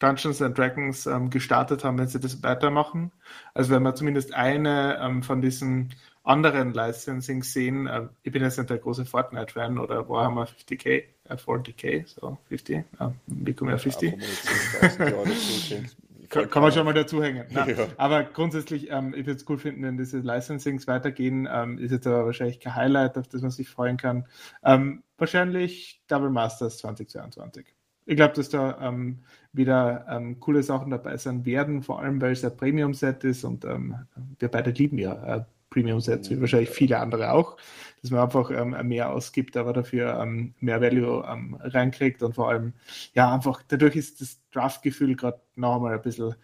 Dungeons 0.00 0.42
and 0.42 0.58
Dragons 0.58 1.06
ähm, 1.06 1.30
gestartet 1.30 1.84
haben, 1.84 1.98
wenn 1.98 2.08
sie 2.08 2.18
das 2.18 2.42
weitermachen. 2.42 3.12
Also 3.54 3.70
wenn 3.70 3.82
wir 3.82 3.94
zumindest 3.94 4.34
eine 4.34 4.98
ähm, 5.00 5.22
von 5.22 5.40
diesen 5.40 5.94
anderen 6.24 6.74
Licensing 6.74 7.42
sehen, 7.42 7.86
äh, 7.86 8.08
ich 8.22 8.32
bin 8.32 8.42
jetzt 8.42 8.58
nicht 8.58 8.70
der 8.70 8.78
große 8.78 9.04
Fortnite-Fan 9.04 9.78
oder 9.78 10.08
Warhammer 10.08 10.46
50k, 10.46 11.04
äh, 11.28 11.34
40k, 11.34 12.06
so 12.06 12.38
50, 12.48 12.76
äh, 12.76 12.82
wie 13.26 13.52
kommen 13.54 13.70
wir 13.70 13.76
auf 13.76 13.82
50? 13.82 14.14
kann, 16.30 16.48
kann 16.48 16.62
man 16.62 16.72
schon 16.72 16.86
mal 16.86 16.94
dazu 16.94 17.22
hängen. 17.22 17.46
Ja. 17.50 17.66
Aber 17.98 18.24
grundsätzlich, 18.24 18.90
ähm, 18.90 19.12
ich 19.14 19.26
würde 19.26 19.38
es 19.38 19.48
cool 19.48 19.58
finden, 19.58 19.82
wenn 19.82 19.98
diese 19.98 20.18
Licensings 20.18 20.86
weitergehen. 20.86 21.48
Ähm, 21.50 21.78
ist 21.78 21.90
jetzt 21.90 22.06
aber 22.06 22.24
wahrscheinlich 22.24 22.60
kein 22.60 22.74
Highlight, 22.74 23.18
auf 23.18 23.28
das 23.28 23.42
man 23.42 23.50
sich 23.50 23.68
freuen 23.68 23.96
kann. 23.96 24.26
Ähm, 24.64 25.02
wahrscheinlich 25.18 26.00
Double 26.08 26.30
Masters 26.30 26.78
2022 26.78 27.66
ich 28.10 28.16
glaube, 28.16 28.34
dass 28.34 28.48
da 28.48 28.76
ähm, 28.80 29.20
wieder 29.52 30.04
ähm, 30.10 30.40
coole 30.40 30.64
Sachen 30.64 30.90
dabei 30.90 31.16
sein 31.16 31.44
werden, 31.46 31.80
vor 31.80 32.00
allem 32.00 32.20
weil 32.20 32.32
es 32.32 32.44
ein 32.44 32.56
Premium-Set 32.56 33.22
ist 33.22 33.44
und 33.44 33.64
ähm, 33.64 33.94
wir 34.40 34.48
beide 34.48 34.72
lieben 34.72 34.98
ja 34.98 35.36
äh, 35.36 35.44
Premium-Sets, 35.70 36.28
wie 36.30 36.40
wahrscheinlich 36.40 36.70
viele 36.70 36.98
andere 36.98 37.30
auch, 37.30 37.56
dass 38.02 38.10
man 38.10 38.22
einfach 38.22 38.50
ähm, 38.50 38.76
mehr 38.88 39.10
ausgibt, 39.12 39.56
aber 39.56 39.72
dafür 39.72 40.18
ähm, 40.20 40.54
mehr 40.58 40.80
Value 40.80 41.24
ähm, 41.24 41.56
reinkriegt 41.60 42.24
und 42.24 42.34
vor 42.34 42.48
allem, 42.48 42.72
ja, 43.14 43.32
einfach 43.32 43.62
dadurch 43.68 43.94
ist 43.94 44.20
das 44.20 44.40
Draft-Gefühl 44.50 45.14
gerade 45.14 45.40
noch 45.54 45.76
einmal 45.76 45.94
ein 45.94 46.02
bisschen, 46.02 46.34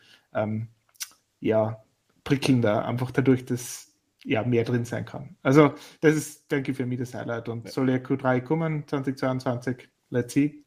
ja, 1.40 1.82
prickelnder, 2.24 2.84
einfach 2.84 3.10
dadurch, 3.10 3.44
dass 3.46 3.94
ja, 4.24 4.44
mehr 4.44 4.64
drin 4.64 4.84
sein 4.84 5.04
kann. 5.04 5.36
Also, 5.42 5.72
das 6.00 6.14
ist, 6.14 6.50
denke 6.50 6.72
ich, 6.72 6.76
für 6.76 6.84
mich 6.84 6.98
das 6.98 7.14
Highlight 7.14 7.48
und 7.48 7.68
soll 7.70 7.90
ja 7.90 7.96
Q3 7.96 8.40
kommen, 8.40 8.86
2022, 8.86 9.88
let's 10.10 10.34
see. 10.34 10.65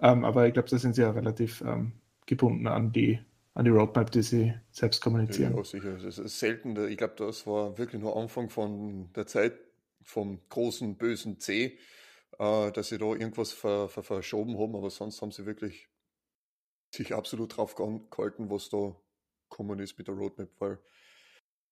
Ähm, 0.00 0.24
aber 0.24 0.46
ich 0.46 0.52
glaube, 0.52 0.68
da 0.68 0.78
sind 0.78 0.94
sie 0.94 1.02
ja 1.02 1.10
relativ 1.10 1.60
ähm, 1.62 1.92
gebunden 2.26 2.66
an 2.66 2.92
die 2.92 3.20
an 3.54 3.64
die 3.64 3.72
Roadmap, 3.72 4.12
die 4.12 4.22
sie 4.22 4.54
selbst 4.70 5.00
kommunizieren. 5.02 5.56
Ja, 5.56 5.64
sicher. 5.64 5.96
Das 5.96 6.16
ist 6.16 6.38
selten. 6.38 6.76
Ich 6.88 6.96
glaube, 6.96 7.14
das 7.16 7.44
war 7.44 7.76
wirklich 7.76 8.00
nur 8.00 8.16
Anfang 8.16 8.50
von 8.50 9.12
der 9.14 9.26
Zeit 9.26 9.58
vom 10.00 10.40
großen 10.48 10.96
bösen 10.96 11.40
C, 11.40 11.76
äh, 12.38 12.70
dass 12.70 12.90
sie 12.90 12.98
da 12.98 13.06
irgendwas 13.06 13.52
ver, 13.52 13.88
ver, 13.88 14.04
verschoben 14.04 14.58
haben, 14.58 14.76
aber 14.76 14.90
sonst 14.90 15.20
haben 15.20 15.32
sie 15.32 15.44
wirklich 15.44 15.88
sich 16.94 17.14
absolut 17.14 17.56
drauf 17.56 17.74
gehalten, 17.74 18.48
was 18.48 18.68
da 18.70 18.94
kommen 19.48 19.80
ist 19.80 19.98
mit 19.98 20.06
der 20.06 20.14
Roadmap, 20.14 20.50
weil 20.60 20.78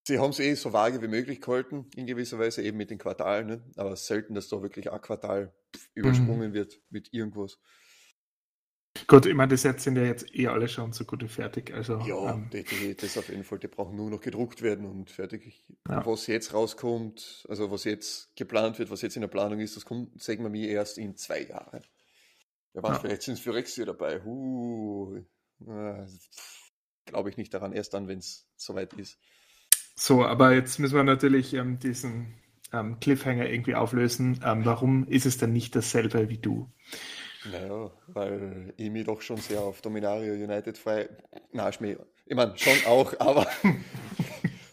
sie 0.02 0.18
haben 0.18 0.30
es 0.30 0.40
eh 0.40 0.54
so 0.54 0.72
vage 0.72 1.00
wie 1.02 1.08
möglich 1.08 1.40
gehalten, 1.40 1.86
in 1.94 2.06
gewisser 2.06 2.38
Weise 2.38 2.62
eben 2.62 2.76
mit 2.76 2.90
den 2.90 2.98
Quartalen, 2.98 3.46
ne? 3.46 3.64
aber 3.76 3.96
selten, 3.96 4.34
dass 4.34 4.48
da 4.48 4.60
wirklich 4.60 4.90
ein 4.90 5.00
Quartal 5.00 5.54
übersprungen 5.94 6.50
mhm. 6.50 6.54
wird 6.54 6.80
mit 6.90 7.12
irgendwas. 7.12 7.58
Gut, 9.08 9.26
ich 9.26 9.34
meine, 9.34 9.50
die 9.50 9.56
Sets 9.56 9.84
sind 9.84 9.96
ja 9.96 10.02
jetzt 10.02 10.34
eh 10.34 10.48
alle 10.48 10.68
schon 10.68 10.92
so 10.92 11.04
gut 11.04 11.22
wie 11.22 11.28
fertig. 11.28 11.72
Also, 11.72 12.00
ja, 12.00 12.34
ähm, 12.34 12.50
die, 12.52 12.64
die, 12.64 12.96
das 12.96 13.16
auf 13.16 13.28
jeden 13.28 13.44
Fall, 13.44 13.60
die 13.60 13.68
brauchen 13.68 13.96
nur 13.96 14.10
noch 14.10 14.20
gedruckt 14.20 14.62
werden 14.62 14.84
und 14.84 15.10
fertig. 15.10 15.64
Ja. 15.88 16.04
Was 16.04 16.26
jetzt 16.26 16.52
rauskommt, 16.52 17.46
also 17.48 17.70
was 17.70 17.84
jetzt 17.84 18.34
geplant 18.34 18.80
wird, 18.80 18.90
was 18.90 19.02
jetzt 19.02 19.14
in 19.14 19.20
der 19.20 19.28
Planung 19.28 19.60
ist, 19.60 19.76
das 19.76 19.84
kommt, 19.84 20.20
sagen 20.20 20.42
wir 20.42 20.50
mir, 20.50 20.68
erst 20.68 20.98
in 20.98 21.16
zwei 21.16 21.42
Jahren. 21.42 21.82
Ja, 22.74 22.82
was, 22.82 22.94
ja. 22.94 22.98
vielleicht 22.98 23.22
sind 23.22 23.34
es 23.34 23.40
für 23.40 23.54
Rexia 23.54 23.84
dabei. 23.84 24.24
Uh, 24.24 25.18
äh, 25.66 26.06
Glaube 27.04 27.30
ich 27.30 27.36
nicht 27.36 27.54
daran, 27.54 27.72
erst 27.72 27.94
dann, 27.94 28.08
wenn 28.08 28.18
es 28.18 28.48
soweit 28.56 28.92
ist. 28.94 29.18
So, 29.94 30.24
aber 30.24 30.52
jetzt 30.52 30.80
müssen 30.80 30.96
wir 30.96 31.04
natürlich 31.04 31.54
ähm, 31.54 31.78
diesen 31.78 32.34
ähm, 32.72 32.98
Cliffhanger 32.98 33.48
irgendwie 33.48 33.76
auflösen. 33.76 34.40
Ähm, 34.44 34.64
warum 34.64 35.06
ist 35.06 35.26
es 35.26 35.38
denn 35.38 35.52
nicht 35.52 35.76
dasselbe 35.76 36.28
wie 36.28 36.38
du? 36.38 36.68
Naja, 37.50 37.92
weil 38.08 38.74
ich 38.76 38.90
mich 38.90 39.04
doch 39.04 39.20
schon 39.20 39.36
sehr 39.36 39.60
auf 39.60 39.80
Dominario 39.80 40.34
United 40.34 40.78
frei. 40.78 41.08
Na, 41.52 41.70
Schmäh. 41.70 41.96
Ich 42.24 42.34
meine, 42.34 42.56
schon 42.58 42.78
auch, 42.86 43.14
aber 43.20 43.46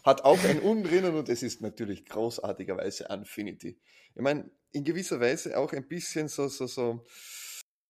hat 0.02 0.24
auch 0.24 0.42
ein 0.44 0.62
Un 0.62 0.82
drinnen 0.82 1.14
und 1.14 1.28
es 1.28 1.42
ist 1.42 1.60
natürlich 1.60 2.04
großartigerweise 2.06 3.06
Infinity. 3.10 3.78
Ich 4.14 4.22
meine, 4.22 4.50
in 4.72 4.84
gewisser 4.84 5.20
Weise 5.20 5.56
auch 5.56 5.72
ein 5.72 5.86
bisschen 5.86 6.28
so, 6.28 6.48
so, 6.48 6.66
so 6.66 7.04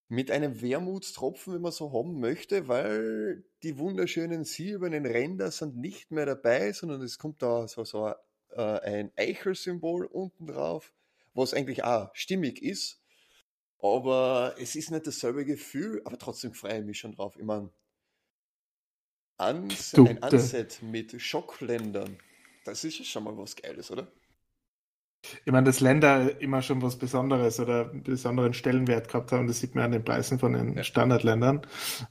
mit 0.09 0.31
einem 0.31 0.61
Wermutstropfen, 0.61 1.55
wenn 1.55 1.63
man 1.63 1.73
so 1.73 1.93
haben 1.93 2.21
möchte, 2.21 2.69
weil 2.69 3.45
die 3.63 3.79
wunderschönen 3.79 4.45
silbernen 4.45 5.07
Ränder 5.07 5.51
sind 5.51 5.77
nicht 5.77 6.11
mehr 6.11 6.27
dabei, 6.27 6.73
sondern 6.73 7.01
es 7.01 7.19
kommt 7.19 7.43
da 7.43 7.67
so, 7.69 7.85
so 7.85 8.13
äh, 8.51 8.81
ein 8.81 9.13
Eichel-Symbol 9.17 10.07
unten 10.07 10.47
drauf, 10.47 10.93
was 11.33 11.55
eigentlich 11.55 11.85
auch 11.85 12.15
stimmig 12.15 12.63
ist 12.63 13.04
aber 13.85 14.55
es 14.59 14.75
ist 14.77 14.91
nicht 14.91 15.07
dasselbe 15.07 15.45
Gefühl, 15.45 16.01
aber 16.05 16.19
trotzdem 16.19 16.55
freue 16.55 16.79
ich 16.79 16.85
mich 16.87 16.99
schon 16.99 17.13
drauf. 17.13 17.37
Ich 17.39 17.45
meine, 17.45 17.71
Ans 19.37 19.95
ein 19.95 20.23
Anset 20.23 20.81
mit 20.83 21.21
Schockländern, 21.21 22.17
das 22.65 22.85
ist 22.85 22.99
ja 22.99 23.05
schon 23.05 23.25
mal 23.25 23.37
was 23.37 23.57
Geiles, 23.57 23.91
oder? 23.91 24.09
Ich 25.45 25.53
meine, 25.53 25.65
dass 25.67 25.81
Länder 25.81 26.41
immer 26.41 26.63
schon 26.63 26.83
was 26.83 26.99
Besonderes 26.99 27.59
oder 27.59 27.91
einen 27.91 28.03
besonderen 28.03 28.55
Stellenwert 28.55 29.09
gehabt 29.09 29.33
haben, 29.33 29.47
das 29.47 29.61
sieht 29.61 29.75
man 29.75 29.85
an 29.85 29.93
den 29.93 30.05
Preisen 30.05 30.39
von 30.39 30.53
den 30.53 30.77
ja. 30.77 30.85
Standardländern 30.85 31.67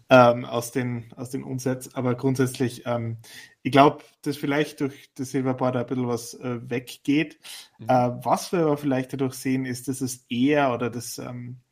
ähm, 0.10 0.46
aus 0.46 0.72
den, 0.72 1.14
aus 1.16 1.30
den 1.30 1.44
Umsätzen. 1.44 1.94
Aber 1.96 2.16
grundsätzlich, 2.16 2.84
ähm, 2.86 3.18
ich 3.62 3.72
glaube, 3.72 4.04
dass 4.24 4.38
vielleicht 4.38 4.82
durch 4.82 5.12
das 5.16 5.32
Silverboard 5.32 5.76
ein 5.76 5.86
bisschen 5.86 6.08
was 6.08 6.34
äh, 6.34 6.60
weggeht. 6.70 7.40
Mhm. 7.80 7.90
Äh, 7.90 8.26
was 8.26 8.52
wir 8.52 8.62
aber 8.62 8.78
vielleicht 8.78 9.14
dadurch 9.14 9.36
sehen, 9.36 9.66
ist, 9.66 9.88
dass 9.88 10.02
es 10.02 10.26
eher 10.30 10.74
oder 10.74 10.90
dass, 10.90 11.20
ähm, 11.20 11.63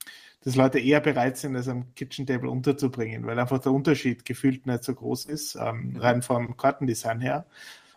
dass 0.43 0.55
Leute 0.55 0.79
eher 0.79 0.99
bereit 0.99 1.37
sind, 1.37 1.53
das 1.53 1.67
am 1.67 1.93
Kitchen 1.95 2.25
Table 2.25 2.49
unterzubringen, 2.49 3.25
weil 3.25 3.39
einfach 3.39 3.59
der 3.59 3.71
Unterschied 3.71 4.25
gefühlt 4.25 4.65
nicht 4.65 4.83
so 4.83 4.93
groß 4.93 5.25
ist, 5.25 5.55
ähm, 5.55 5.91
mhm. 5.91 5.97
rein 5.97 6.21
vom 6.21 6.57
Kartendesign 6.57 7.21
her. 7.21 7.45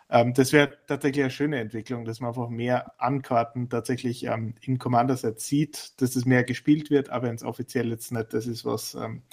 Ähm, 0.07 0.35
das 0.35 0.53
wäre 0.53 0.77
tatsächlich 0.85 1.23
eine 1.23 1.31
schöne 1.31 1.59
Entwicklung, 1.59 2.05
dass 2.05 2.19
man 2.19 2.29
einfach 2.29 2.49
mehr 2.49 2.93
Ankarten 2.99 3.69
tatsächlich 3.69 4.25
ähm, 4.25 4.53
in 4.61 4.77
Commander 4.77 5.17
Set 5.17 5.39
sieht, 5.39 5.99
dass 5.99 6.15
es 6.15 6.25
mehr 6.25 6.43
gespielt 6.43 6.91
wird, 6.91 7.09
aber 7.09 7.29
ins 7.29 7.43
offiziell 7.43 7.89
jetzt 7.89 8.11
nicht 8.11 8.31
das 8.31 8.45
ist, 8.45 8.65
was 8.65 8.93
ähm, 8.93 9.23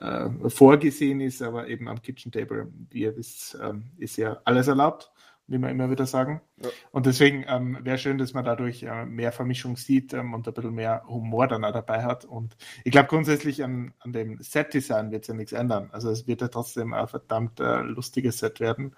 äh, 0.00 0.48
vorgesehen 0.48 1.20
ist, 1.20 1.42
aber 1.42 1.68
eben 1.68 1.88
am 1.88 2.00
Kitchen 2.00 2.32
Table, 2.32 2.72
wie 2.90 3.02
ihr 3.02 3.16
wisst, 3.16 3.58
ähm, 3.62 3.90
ist 3.98 4.16
ja 4.16 4.40
alles 4.44 4.68
erlaubt 4.68 5.12
wie 5.48 5.58
wir 5.58 5.70
immer 5.70 5.90
wieder 5.90 6.06
sagen. 6.06 6.40
Ja. 6.62 6.70
Und 6.90 7.06
deswegen 7.06 7.44
ähm, 7.48 7.78
wäre 7.82 7.98
schön, 7.98 8.18
dass 8.18 8.34
man 8.34 8.44
dadurch 8.44 8.82
äh, 8.82 9.04
mehr 9.04 9.32
Vermischung 9.32 9.76
sieht 9.76 10.12
ähm, 10.12 10.34
und 10.34 10.46
ein 10.46 10.54
bisschen 10.54 10.74
mehr 10.74 11.04
Humor 11.06 11.46
dann 11.46 11.64
auch 11.64 11.72
dabei 11.72 12.02
hat. 12.02 12.24
Und 12.24 12.56
ich 12.84 12.92
glaube 12.92 13.08
grundsätzlich 13.08 13.62
an, 13.62 13.94
an 14.00 14.12
dem 14.12 14.38
Set-Design 14.40 15.10
wird 15.10 15.22
es 15.22 15.28
ja 15.28 15.34
nichts 15.34 15.52
ändern. 15.52 15.88
Also 15.92 16.10
es 16.10 16.26
wird 16.26 16.40
ja 16.40 16.48
trotzdem 16.48 16.94
ein 16.94 17.08
verdammt 17.08 17.60
äh, 17.60 17.82
lustiges 17.82 18.38
Set 18.38 18.60
werden. 18.60 18.96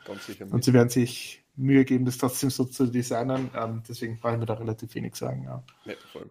Und 0.51 0.65
sie 0.65 0.73
werden 0.73 0.89
sich 0.89 1.45
Mühe 1.57 1.85
geben, 1.85 2.05
das 2.05 2.19
trotzdem 2.19 2.51
so 2.51 2.65
zu 2.65 2.87
designen. 2.87 3.51
Ähm, 3.55 3.83
deswegen 3.89 4.19
brauche 4.19 4.35
ich 4.35 4.39
mir 4.39 4.47
da 4.47 4.55
relativ 4.55 4.95
wenig 4.95 5.17
sagen. 5.17 5.45
Ja. 5.45 5.63
ja 5.85 5.95
voll. 6.13 6.31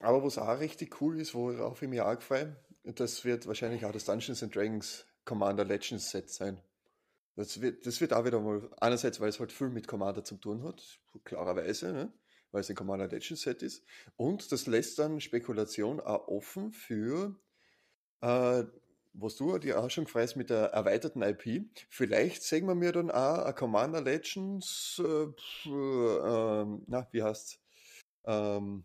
Aber 0.00 0.22
was 0.24 0.38
auch 0.38 0.58
richtig 0.58 1.00
cool 1.00 1.20
ist, 1.20 1.34
worauf 1.34 1.80
ich 1.82 1.88
mir 1.88 2.06
auch 2.06 2.16
gefallen, 2.16 2.56
das 2.84 3.24
wird 3.24 3.46
wahrscheinlich 3.46 3.84
auch 3.84 3.92
das 3.92 4.06
Dungeons 4.06 4.42
and 4.42 4.54
Dragons 4.54 5.06
Commander 5.24 5.64
Legends 5.64 6.10
Set 6.10 6.30
sein. 6.30 6.60
Das 7.40 7.62
wird, 7.62 7.86
das 7.86 8.02
wird 8.02 8.12
auch 8.12 8.26
wieder 8.26 8.38
mal, 8.38 8.68
einerseits, 8.80 9.18
weil 9.18 9.30
es 9.30 9.40
halt 9.40 9.50
viel 9.50 9.70
mit 9.70 9.88
Commander 9.88 10.22
zu 10.22 10.36
tun 10.36 10.62
hat, 10.62 11.00
klarerweise, 11.24 11.90
ne? 11.90 12.12
weil 12.50 12.60
es 12.60 12.68
ein 12.68 12.76
Commander 12.76 13.08
Legends 13.08 13.40
Set 13.40 13.62
ist. 13.62 13.82
Und 14.16 14.52
das 14.52 14.66
lässt 14.66 14.98
dann 14.98 15.22
Spekulation 15.22 16.00
auch 16.00 16.28
offen 16.28 16.70
für, 16.70 17.34
äh, 18.20 18.64
was 19.14 19.36
du 19.36 19.56
dir 19.56 19.80
auch 19.80 19.88
schon 19.88 20.04
gefreust 20.04 20.36
mit 20.36 20.50
der 20.50 20.66
erweiterten 20.66 21.22
IP. 21.22 21.64
Vielleicht 21.88 22.42
sehen 22.42 22.66
wir 22.66 22.74
mir 22.74 22.92
dann 22.92 23.10
auch 23.10 23.46
ein 23.46 23.54
Commander 23.54 24.02
Legends, 24.02 25.00
äh, 25.02 25.70
äh, 25.70 26.66
na, 26.86 27.08
wie 27.10 27.22
heißt's? 27.22 27.58
Ähm, 28.24 28.84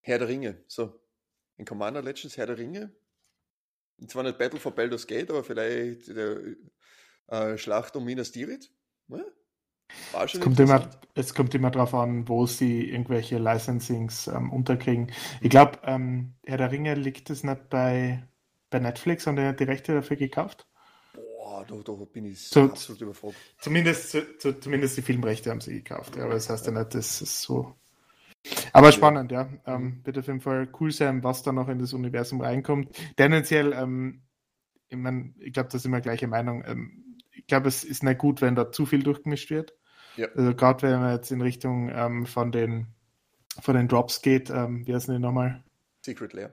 Herr 0.00 0.18
der 0.18 0.26
Ringe. 0.26 0.64
So, 0.66 1.00
ein 1.56 1.64
Commander 1.64 2.02
Legends 2.02 2.36
Herr 2.36 2.46
der 2.46 2.58
Ringe. 2.58 2.92
Zwar 4.08 4.24
nicht 4.24 4.38
Battle 4.38 4.58
for 4.58 4.74
Baldur's 4.74 5.06
Gate, 5.06 5.30
aber 5.30 5.44
vielleicht 5.44 6.08
äh, 6.08 6.56
äh, 7.30 7.56
Schlacht 7.56 7.96
um 7.96 8.04
Minas 8.04 8.32
Tirith. 8.32 8.70
Ja? 9.08 9.20
Es 10.24 10.40
kommt, 10.40 10.60
immer, 10.60 10.88
es 11.14 11.34
kommt 11.34 11.54
immer 11.54 11.70
darauf 11.70 11.94
an, 11.94 12.28
wo 12.28 12.46
sie 12.46 12.90
irgendwelche 12.90 13.38
Licensings 13.38 14.28
ähm, 14.28 14.52
unterkriegen. 14.52 15.10
Ich 15.40 15.50
glaube, 15.50 15.78
ähm, 15.84 16.34
Herr 16.44 16.58
der 16.58 16.70
Ringe 16.70 16.94
liegt 16.94 17.30
es 17.30 17.42
nicht 17.42 17.68
bei, 17.70 18.22
bei 18.70 18.78
Netflix, 18.78 19.26
haben 19.26 19.36
die 19.36 19.56
die 19.56 19.64
Rechte 19.64 19.94
dafür 19.94 20.16
gekauft? 20.16 20.66
Boah, 21.12 21.64
da, 21.66 21.74
da 21.84 21.92
bin 21.92 22.26
ich 22.26 22.48
so, 22.48 22.62
absolut 22.62 23.00
überfragt. 23.00 23.34
Zumindest, 23.58 24.10
zu, 24.10 24.60
zumindest 24.60 24.96
die 24.96 25.02
Filmrechte 25.02 25.50
haben 25.50 25.60
sie 25.60 25.82
gekauft, 25.82 26.16
ja, 26.16 26.24
aber 26.24 26.34
das 26.34 26.48
heißt 26.48 26.66
ja 26.66 26.72
nicht, 26.72 26.94
das 26.94 27.20
ist 27.20 27.42
so. 27.42 27.74
Aber 28.72 28.92
spannend, 28.92 29.32
ja. 29.32 29.48
Ähm, 29.66 29.82
mhm. 29.82 30.06
wird 30.06 30.18
auf 30.18 30.26
jeden 30.26 30.40
Fall 30.40 30.68
cool 30.80 30.92
sein, 30.92 31.22
was 31.24 31.42
da 31.42 31.52
noch 31.52 31.68
in 31.68 31.78
das 31.78 31.92
Universum 31.92 32.40
reinkommt. 32.40 32.96
Tendenziell, 33.16 33.72
ähm, 33.72 34.22
ich, 34.88 34.96
mein, 34.96 35.34
ich 35.40 35.52
glaube, 35.52 35.68
da 35.70 35.78
sind 35.78 35.92
wir 35.92 36.00
gleiche 36.00 36.26
Meinung. 36.26 36.64
Ich 37.50 37.52
glaube, 37.52 37.66
es 37.66 37.82
ist 37.82 38.04
nicht 38.04 38.18
gut, 38.18 38.42
wenn 38.42 38.54
da 38.54 38.70
zu 38.70 38.86
viel 38.86 39.02
durchgemischt 39.02 39.50
wird. 39.50 39.74
Ja. 40.14 40.28
Also 40.36 40.54
gerade 40.54 40.82
wenn 40.82 41.00
man 41.00 41.14
jetzt 41.14 41.32
in 41.32 41.40
Richtung 41.40 41.90
ähm, 41.92 42.24
von, 42.24 42.52
den, 42.52 42.86
von 43.60 43.74
den 43.74 43.88
Drops 43.88 44.22
geht, 44.22 44.50
ähm, 44.50 44.86
wie 44.86 44.94
heißt 44.94 45.08
denn 45.08 45.20
nochmal? 45.20 45.64
Secret 46.00 46.32
Layer. 46.32 46.52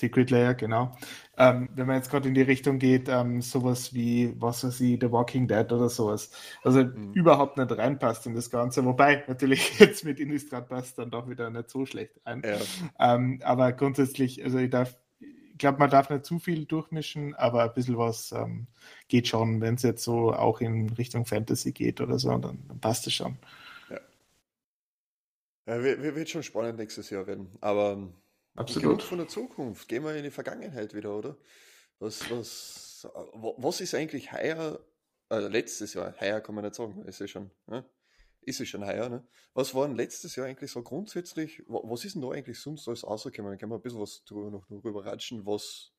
Secret 0.00 0.32
Layer, 0.32 0.54
genau. 0.54 0.90
Ähm, 1.38 1.68
wenn 1.76 1.86
man 1.86 1.94
jetzt 1.94 2.10
gerade 2.10 2.26
in 2.26 2.34
die 2.34 2.42
Richtung 2.42 2.80
geht, 2.80 3.08
ähm, 3.08 3.42
sowas 3.42 3.94
wie, 3.94 4.34
was 4.40 4.64
weiß 4.64 4.80
ich, 4.80 4.98
The 5.00 5.12
Walking 5.12 5.46
Dead 5.46 5.70
oder 5.70 5.88
sowas, 5.88 6.32
also 6.64 6.82
mhm. 6.82 7.12
überhaupt 7.12 7.56
nicht 7.56 7.70
reinpasst 7.70 8.26
in 8.26 8.34
das 8.34 8.50
Ganze, 8.50 8.84
wobei 8.84 9.22
natürlich 9.28 9.78
jetzt 9.78 10.04
mit 10.04 10.18
Innistrad 10.18 10.68
passt 10.68 10.98
dann 10.98 11.12
doch 11.12 11.28
wieder 11.28 11.48
nicht 11.48 11.70
so 11.70 11.86
schlecht 11.86 12.20
ein. 12.24 12.42
Ja. 12.44 13.14
Ähm, 13.14 13.38
aber 13.44 13.72
grundsätzlich, 13.72 14.42
also 14.42 14.58
ich 14.58 14.70
darf 14.70 14.98
ich 15.54 15.58
glaube, 15.58 15.78
man 15.78 15.88
darf 15.88 16.10
nicht 16.10 16.24
zu 16.24 16.40
viel 16.40 16.64
durchmischen, 16.64 17.32
aber 17.36 17.62
ein 17.62 17.72
bisschen 17.72 17.96
was 17.96 18.32
ähm, 18.32 18.66
geht 19.06 19.28
schon. 19.28 19.60
Wenn 19.60 19.76
es 19.76 19.82
jetzt 19.82 20.02
so 20.02 20.32
auch 20.32 20.60
in 20.60 20.90
Richtung 20.90 21.26
Fantasy 21.26 21.70
geht 21.70 22.00
oder 22.00 22.18
so, 22.18 22.30
dann, 22.30 22.58
dann 22.66 22.80
passt 22.80 23.06
es 23.06 23.14
schon. 23.14 23.38
Ja. 23.88 24.00
ja 25.66 25.80
wird 25.80 26.28
schon 26.28 26.42
spannend 26.42 26.78
nächstes 26.78 27.08
Jahr 27.08 27.28
werden. 27.28 27.56
Aber 27.60 27.92
ähm, 27.92 28.14
Absolut. 28.56 29.00
von 29.04 29.18
der 29.18 29.28
Zukunft. 29.28 29.86
Gehen 29.86 30.02
wir 30.02 30.16
in 30.16 30.24
die 30.24 30.32
Vergangenheit 30.32 30.92
wieder, 30.92 31.16
oder? 31.16 31.36
Was, 32.00 32.28
was, 32.32 33.08
was 33.56 33.80
ist 33.80 33.94
eigentlich 33.94 34.32
heuer, 34.32 34.80
äh, 35.30 35.38
letztes 35.38 35.94
Jahr, 35.94 36.14
heuer 36.20 36.40
kann 36.40 36.56
man 36.56 36.64
nicht 36.64 36.74
sagen, 36.74 37.04
ist 37.04 37.20
ja 37.20 37.28
schon, 37.28 37.52
ne? 37.68 37.84
Ist 38.46 38.60
es 38.60 38.68
schon 38.68 38.84
heuer, 38.84 39.08
ne? 39.08 39.26
Was 39.54 39.74
war 39.74 39.86
denn 39.86 39.96
letztes 39.96 40.36
Jahr 40.36 40.46
eigentlich 40.46 40.70
so 40.70 40.82
grundsätzlich, 40.82 41.62
was 41.66 42.04
ist 42.04 42.14
denn 42.14 42.22
da 42.22 42.30
eigentlich 42.30 42.60
sonst 42.60 42.86
alles 42.88 43.04
rausgekommen? 43.04 43.52
Dann 43.52 43.58
können 43.58 43.72
wir 43.72 43.76
ein 43.76 43.82
bisschen 43.82 44.00
was 44.00 44.24
drüber, 44.24 44.50
noch 44.50 44.66
drüber 44.66 45.04
ratschen, 45.04 45.46
was 45.46 45.92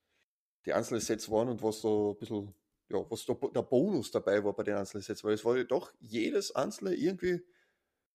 die 0.66 0.74
einzelnen 0.74 1.02
Sets 1.02 1.30
waren 1.30 1.50
und 1.50 1.62
was 1.62 1.82
da 1.82 1.90
ein 1.90 2.18
bisschen, 2.18 2.54
ja, 2.90 3.06
was 3.10 3.26
da 3.26 3.34
der 3.34 3.62
Bonus 3.62 4.12
dabei 4.12 4.44
war 4.44 4.54
bei 4.54 4.64
den 4.64 4.76
einzelnen 4.76 5.04
Sets, 5.04 5.24
weil 5.24 5.34
es 5.34 5.46
war 5.46 5.58
ja 5.58 5.64
doch 5.64 5.94
jedes 6.00 6.54
einzelne 6.56 6.94
irgendwie 6.94 7.42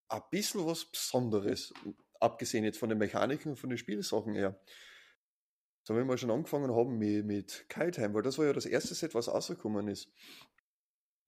ein 0.09 0.23
bisschen 0.31 0.67
was 0.67 0.85
Besonderes, 0.85 1.73
abgesehen 2.19 2.65
jetzt 2.65 2.79
von 2.79 2.89
den 2.89 2.99
Mechaniken 2.99 3.53
und 3.53 3.57
von 3.57 3.71
den 3.71 3.79
Spielsachen 3.79 4.35
her. 4.35 4.61
So, 5.83 5.97
wenn 5.97 6.07
wir 6.07 6.19
schon 6.19 6.31
angefangen 6.31 6.75
haben 6.75 6.99
mit, 6.99 7.25
mit 7.25 7.67
Kite 7.69 8.13
weil 8.13 8.23
das 8.23 8.39
war 8.39 8.47
ja 8.47 8.53
das 8.53 8.67
erste 8.67 8.95
Set, 8.95 9.15
was 9.15 9.29
rausgekommen 9.29 9.89
ist. 9.89 10.09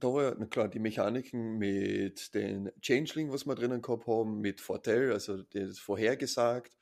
Da 0.02 0.08
war 0.12 0.22
ja, 0.24 0.34
na 0.36 0.46
klar, 0.46 0.66
die 0.66 0.80
Mechaniken 0.80 1.58
mit 1.58 2.34
den 2.34 2.72
Changeling, 2.80 3.30
was 3.30 3.46
wir 3.46 3.54
drinnen 3.54 3.82
gehabt 3.82 4.08
haben, 4.08 4.40
mit 4.40 4.60
Fortell, 4.60 5.12
also 5.12 5.42
das 5.42 5.78
vorhergesagt, 5.78 6.76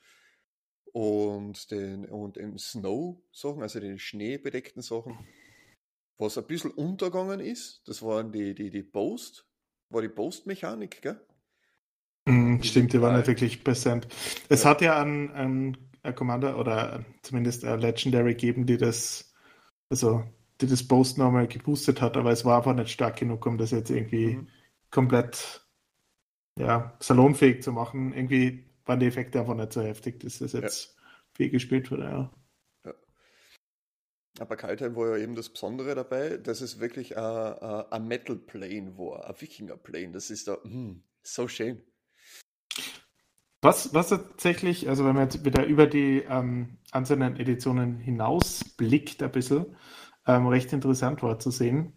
und 0.93 1.71
den, 1.71 2.07
und 2.07 2.37
den 2.37 2.57
Snow-Sachen, 2.57 3.61
also 3.61 3.79
den 3.79 3.99
schneebedeckten 3.99 4.81
Sachen. 4.81 5.19
Was 6.17 6.39
ein 6.39 6.47
bisschen 6.47 6.71
untergegangen 6.71 7.41
ist, 7.41 7.83
das 7.87 8.01
waren 8.01 8.33
die, 8.33 8.55
die, 8.55 8.71
die 8.71 8.83
Post, 8.83 9.47
war 9.91 10.01
die 10.01 10.09
Post-Mechanik, 10.09 11.03
gell? 11.03 11.21
Mm, 12.25 12.63
stimmt, 12.63 12.95
die 12.95 13.03
war 13.03 13.15
nicht 13.15 13.27
wirklich 13.27 13.63
präsent. 13.63 14.09
Es 14.49 14.63
ja. 14.63 14.71
hat 14.71 14.81
ja 14.81 14.99
einen, 14.99 15.31
einen 15.31 16.15
Commander 16.15 16.59
oder 16.59 17.05
zumindest 17.21 17.67
ein 17.67 17.81
Legendary 17.81 18.33
gegeben, 18.33 18.65
die 18.65 18.79
das, 18.79 19.35
also 19.91 20.25
das 20.67 20.87
Post 20.87 21.19
nochmal 21.19 21.49
geboostet 21.49 22.01
hat, 22.01 22.17
aber 22.17 22.31
es 22.31 22.45
war 22.45 22.59
einfach 22.59 22.75
nicht 22.75 22.91
stark 22.91 23.17
genug, 23.17 23.47
um 23.47 23.59
das 23.59 23.71
jetzt 23.71 23.91
irgendwie 23.91 24.37
mhm. 24.37 24.49
komplett 24.91 25.67
ja, 26.59 26.97
salonfähig 27.01 27.63
zu 27.63 27.73
machen. 27.73 28.13
Irgendwie 28.13 28.65
waren 28.85 29.01
die 29.01 29.07
Effekte 29.07 29.41
einfach 29.41 29.55
nicht 29.55 29.73
so 29.73 29.83
heftig, 29.83 30.21
dass 30.21 30.39
das 30.39 30.53
jetzt 30.53 30.95
ja. 30.97 31.03
viel 31.33 31.51
gespielt 31.51 31.91
wurde, 31.91 32.05
ja. 32.05 32.33
ja. 32.85 32.95
Aber 34.39 34.57
Kaltheim 34.57 34.97
war 34.97 35.17
ja 35.17 35.23
eben 35.23 35.35
das 35.35 35.49
Besondere 35.49 35.95
dabei, 35.95 36.37
dass 36.37 36.61
es 36.61 36.81
wirklich 36.81 37.17
ein 37.17 38.07
Metal 38.07 38.37
Plane 38.37 38.97
war, 38.99 39.29
ein 39.29 39.41
Wikinger 39.41 39.77
Plane. 39.77 40.13
Das 40.13 40.31
ist 40.31 40.49
da 40.49 40.59
mm, 40.65 41.03
so 41.23 41.49
schön. 41.49 41.83
Was, 43.63 43.93
was 43.93 44.09
tatsächlich, 44.09 44.89
also 44.89 45.05
wenn 45.05 45.15
man 45.15 45.25
jetzt 45.25 45.45
wieder 45.45 45.67
über 45.67 45.87
die 45.87 46.25
ähm, 46.27 46.79
einzelnen 46.93 47.37
Editionen 47.39 47.99
hinaus 47.99 48.65
blickt, 48.65 49.23
ein 49.23 49.31
bisschen, 49.31 49.77
ähm, 50.31 50.47
recht 50.47 50.73
interessant 50.73 51.23
war 51.23 51.39
zu 51.39 51.51
sehen. 51.51 51.97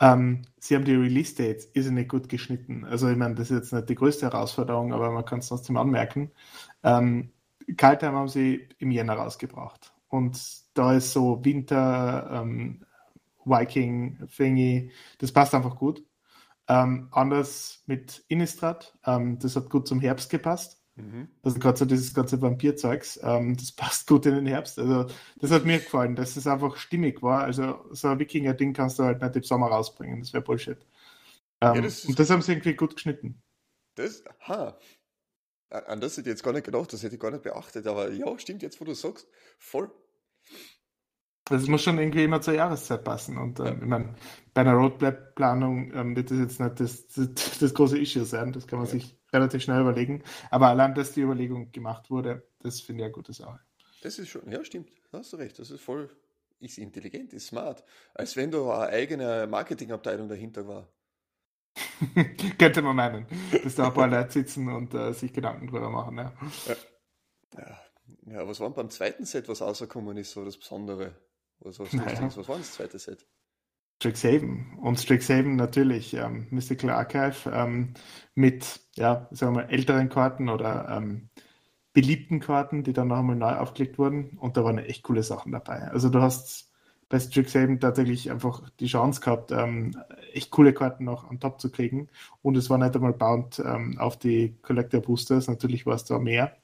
Ähm, 0.00 0.42
sie 0.58 0.74
haben 0.74 0.84
die 0.84 0.94
Release-Dates 0.94 1.70
irrsinnig 1.72 2.08
gut 2.08 2.28
geschnitten. 2.28 2.84
Also 2.84 3.08
ich 3.08 3.16
meine, 3.16 3.34
das 3.34 3.50
ist 3.50 3.56
jetzt 3.56 3.72
nicht 3.72 3.88
die 3.88 3.94
größte 3.94 4.26
Herausforderung, 4.26 4.92
aber 4.92 5.10
man 5.10 5.24
kann 5.24 5.38
es 5.38 5.48
trotzdem 5.48 5.76
anmerken. 5.78 6.30
Ähm, 6.82 7.32
Kaltheim 7.76 8.14
haben 8.14 8.28
sie 8.28 8.68
im 8.78 8.90
Jänner 8.90 9.14
rausgebracht. 9.14 9.94
Und 10.08 10.38
da 10.74 10.94
ist 10.94 11.12
so 11.12 11.44
Winter, 11.44 12.30
ähm, 12.32 12.84
Viking, 13.44 14.28
Thingy, 14.36 14.92
das 15.18 15.32
passt 15.32 15.54
einfach 15.54 15.76
gut. 15.76 16.04
Ähm, 16.68 17.08
anders 17.12 17.82
mit 17.86 18.24
Innistrad, 18.28 18.98
ähm, 19.06 19.38
das 19.38 19.56
hat 19.56 19.70
gut 19.70 19.88
zum 19.88 20.00
Herbst 20.00 20.30
gepasst. 20.30 20.82
Mhm. 20.96 21.28
Also 21.42 21.58
gerade 21.58 21.78
so 21.78 21.84
dieses 21.84 22.14
ganze 22.14 22.40
Vampirzeugs, 22.40 23.20
ähm, 23.22 23.56
das 23.56 23.72
passt 23.76 24.06
gut 24.06 24.26
in 24.26 24.34
den 24.34 24.46
Herbst. 24.46 24.78
Also 24.78 25.06
das 25.36 25.50
hat 25.50 25.64
mir 25.64 25.78
gefallen, 25.78 26.16
dass 26.16 26.36
es 26.36 26.46
einfach 26.46 26.76
stimmig 26.76 27.22
war. 27.22 27.44
Also 27.44 27.84
so 27.92 28.08
ein 28.08 28.18
Wikinger-Ding 28.18 28.72
kannst 28.72 28.98
du 28.98 29.04
halt 29.04 29.22
nicht 29.22 29.36
im 29.36 29.42
Sommer 29.42 29.68
rausbringen, 29.68 30.20
das 30.20 30.32
wäre 30.32 30.42
Bullshit. 30.42 30.78
Ähm, 31.60 31.74
ja, 31.74 31.80
das 31.82 32.04
und 32.04 32.18
das 32.18 32.30
haben 32.30 32.42
sie 32.42 32.52
irgendwie 32.52 32.74
gut 32.74 32.94
geschnitten. 32.94 33.42
Das, 33.94 34.24
ha. 34.40 34.78
An 35.70 36.00
das 36.00 36.12
hätte 36.12 36.28
ich 36.28 36.34
jetzt 36.34 36.44
gar 36.44 36.52
nicht 36.52 36.64
gedacht, 36.64 36.92
das 36.92 37.02
hätte 37.02 37.16
ich 37.16 37.20
gar 37.20 37.30
nicht 37.30 37.42
beachtet, 37.42 37.86
aber 37.86 38.10
ja, 38.12 38.38
stimmt 38.38 38.62
jetzt, 38.62 38.80
wo 38.80 38.84
du 38.84 38.94
sagst, 38.94 39.26
voll. 39.58 39.90
Das 41.48 41.66
muss 41.68 41.82
schon 41.82 41.98
irgendwie 41.98 42.24
immer 42.24 42.40
zur 42.40 42.54
Jahreszeit 42.54 43.04
passen. 43.04 43.36
Und 43.36 43.60
ähm, 43.60 43.78
ich 43.80 43.88
meine, 43.88 44.14
bei 44.52 44.62
einer 44.62 44.74
Roadmap-Planung 44.74 45.92
ähm, 45.94 46.16
wird 46.16 46.30
das 46.30 46.38
jetzt 46.38 46.60
nicht 46.60 46.80
das, 46.80 47.06
das, 47.14 47.58
das, 47.58 47.74
große 47.74 47.98
Issue 47.98 48.24
sein. 48.24 48.52
Das 48.52 48.66
kann 48.66 48.78
man 48.78 48.86
ja. 48.86 48.92
sich 48.92 49.16
relativ 49.36 49.62
schnell 49.62 49.80
überlegen. 49.80 50.22
Aber 50.50 50.68
allein, 50.68 50.94
dass 50.94 51.12
die 51.12 51.20
Überlegung 51.20 51.70
gemacht 51.72 52.10
wurde, 52.10 52.46
das 52.60 52.80
finde 52.80 53.02
ich 53.02 53.04
eine 53.06 53.12
gute 53.12 53.32
Sache. 53.32 53.60
Das 54.02 54.18
ist 54.18 54.28
schon, 54.28 54.50
ja, 54.50 54.64
stimmt. 54.64 54.90
Hast 55.12 55.32
du 55.32 55.36
recht. 55.36 55.58
Das 55.58 55.70
ist 55.70 55.80
voll, 55.80 56.10
ist 56.60 56.78
intelligent, 56.78 57.32
ist 57.32 57.48
smart. 57.48 57.84
Als 58.14 58.36
wenn 58.36 58.50
da 58.50 58.58
eine 58.60 58.92
eigene 58.92 59.46
Marketingabteilung 59.46 60.28
dahinter 60.28 60.66
war. 60.66 60.88
Könnte 62.58 62.82
man 62.82 62.96
meinen, 62.96 63.26
dass 63.62 63.74
da 63.74 63.88
ein 63.88 63.94
paar 63.94 64.08
Leute 64.08 64.32
sitzen 64.32 64.68
und 64.68 64.94
äh, 64.94 65.12
sich 65.12 65.32
Gedanken 65.32 65.66
drüber 65.66 65.90
machen. 65.90 66.18
Ja. 66.18 66.32
Ja. 67.58 67.78
ja. 68.26 68.48
was 68.48 68.60
war 68.60 68.70
beim 68.70 68.90
zweiten 68.90 69.24
Set, 69.24 69.48
was 69.48 69.60
rausgekommen 69.60 70.16
ist, 70.16 70.32
so 70.32 70.44
das 70.44 70.56
Besondere? 70.56 71.14
Was, 71.60 71.78
was, 71.78 71.92
naja. 71.92 72.22
was 72.22 72.48
war 72.48 72.58
das 72.58 72.72
zweite 72.72 72.98
Set? 72.98 73.26
Strixhaven. 73.96 74.78
Und 74.80 75.00
Strixhaven 75.00 75.56
natürlich 75.56 76.14
ähm, 76.14 76.46
Mystical 76.50 76.90
Archive 76.90 77.50
ähm, 77.52 77.94
mit, 78.34 78.80
ja, 78.94 79.28
sagen 79.30 79.54
wir 79.56 79.62
mal, 79.62 79.70
älteren 79.70 80.08
Karten 80.08 80.48
oder 80.48 80.88
ähm, 80.90 81.30
beliebten 81.92 82.40
Karten, 82.40 82.82
die 82.84 82.92
dann 82.92 83.08
noch 83.08 83.18
einmal 83.18 83.36
neu 83.36 83.56
aufgelegt 83.56 83.98
wurden. 83.98 84.36
Und 84.38 84.56
da 84.56 84.64
waren 84.64 84.78
echt 84.78 85.02
coole 85.02 85.22
Sachen 85.22 85.52
dabei. 85.52 85.88
Also 85.88 86.10
du 86.10 86.20
hast 86.20 86.70
bei 87.08 87.20
Strixhaven 87.20 87.80
tatsächlich 87.80 88.30
einfach 88.30 88.68
die 88.80 88.86
Chance 88.86 89.20
gehabt, 89.20 89.52
ähm, 89.52 89.96
echt 90.32 90.50
coole 90.50 90.74
Karten 90.74 91.04
noch 91.04 91.30
an 91.30 91.40
top 91.40 91.60
zu 91.60 91.70
kriegen. 91.70 92.08
Und 92.42 92.56
es 92.56 92.68
war 92.68 92.78
nicht 92.78 92.94
einmal 92.94 93.12
bound 93.14 93.60
ähm, 93.64 93.98
auf 93.98 94.18
die 94.18 94.56
Collector 94.62 95.00
Boosters. 95.00 95.48
Natürlich 95.48 95.86
war 95.86 95.94
es 95.94 96.04
da 96.04 96.18
mehr. 96.18 96.56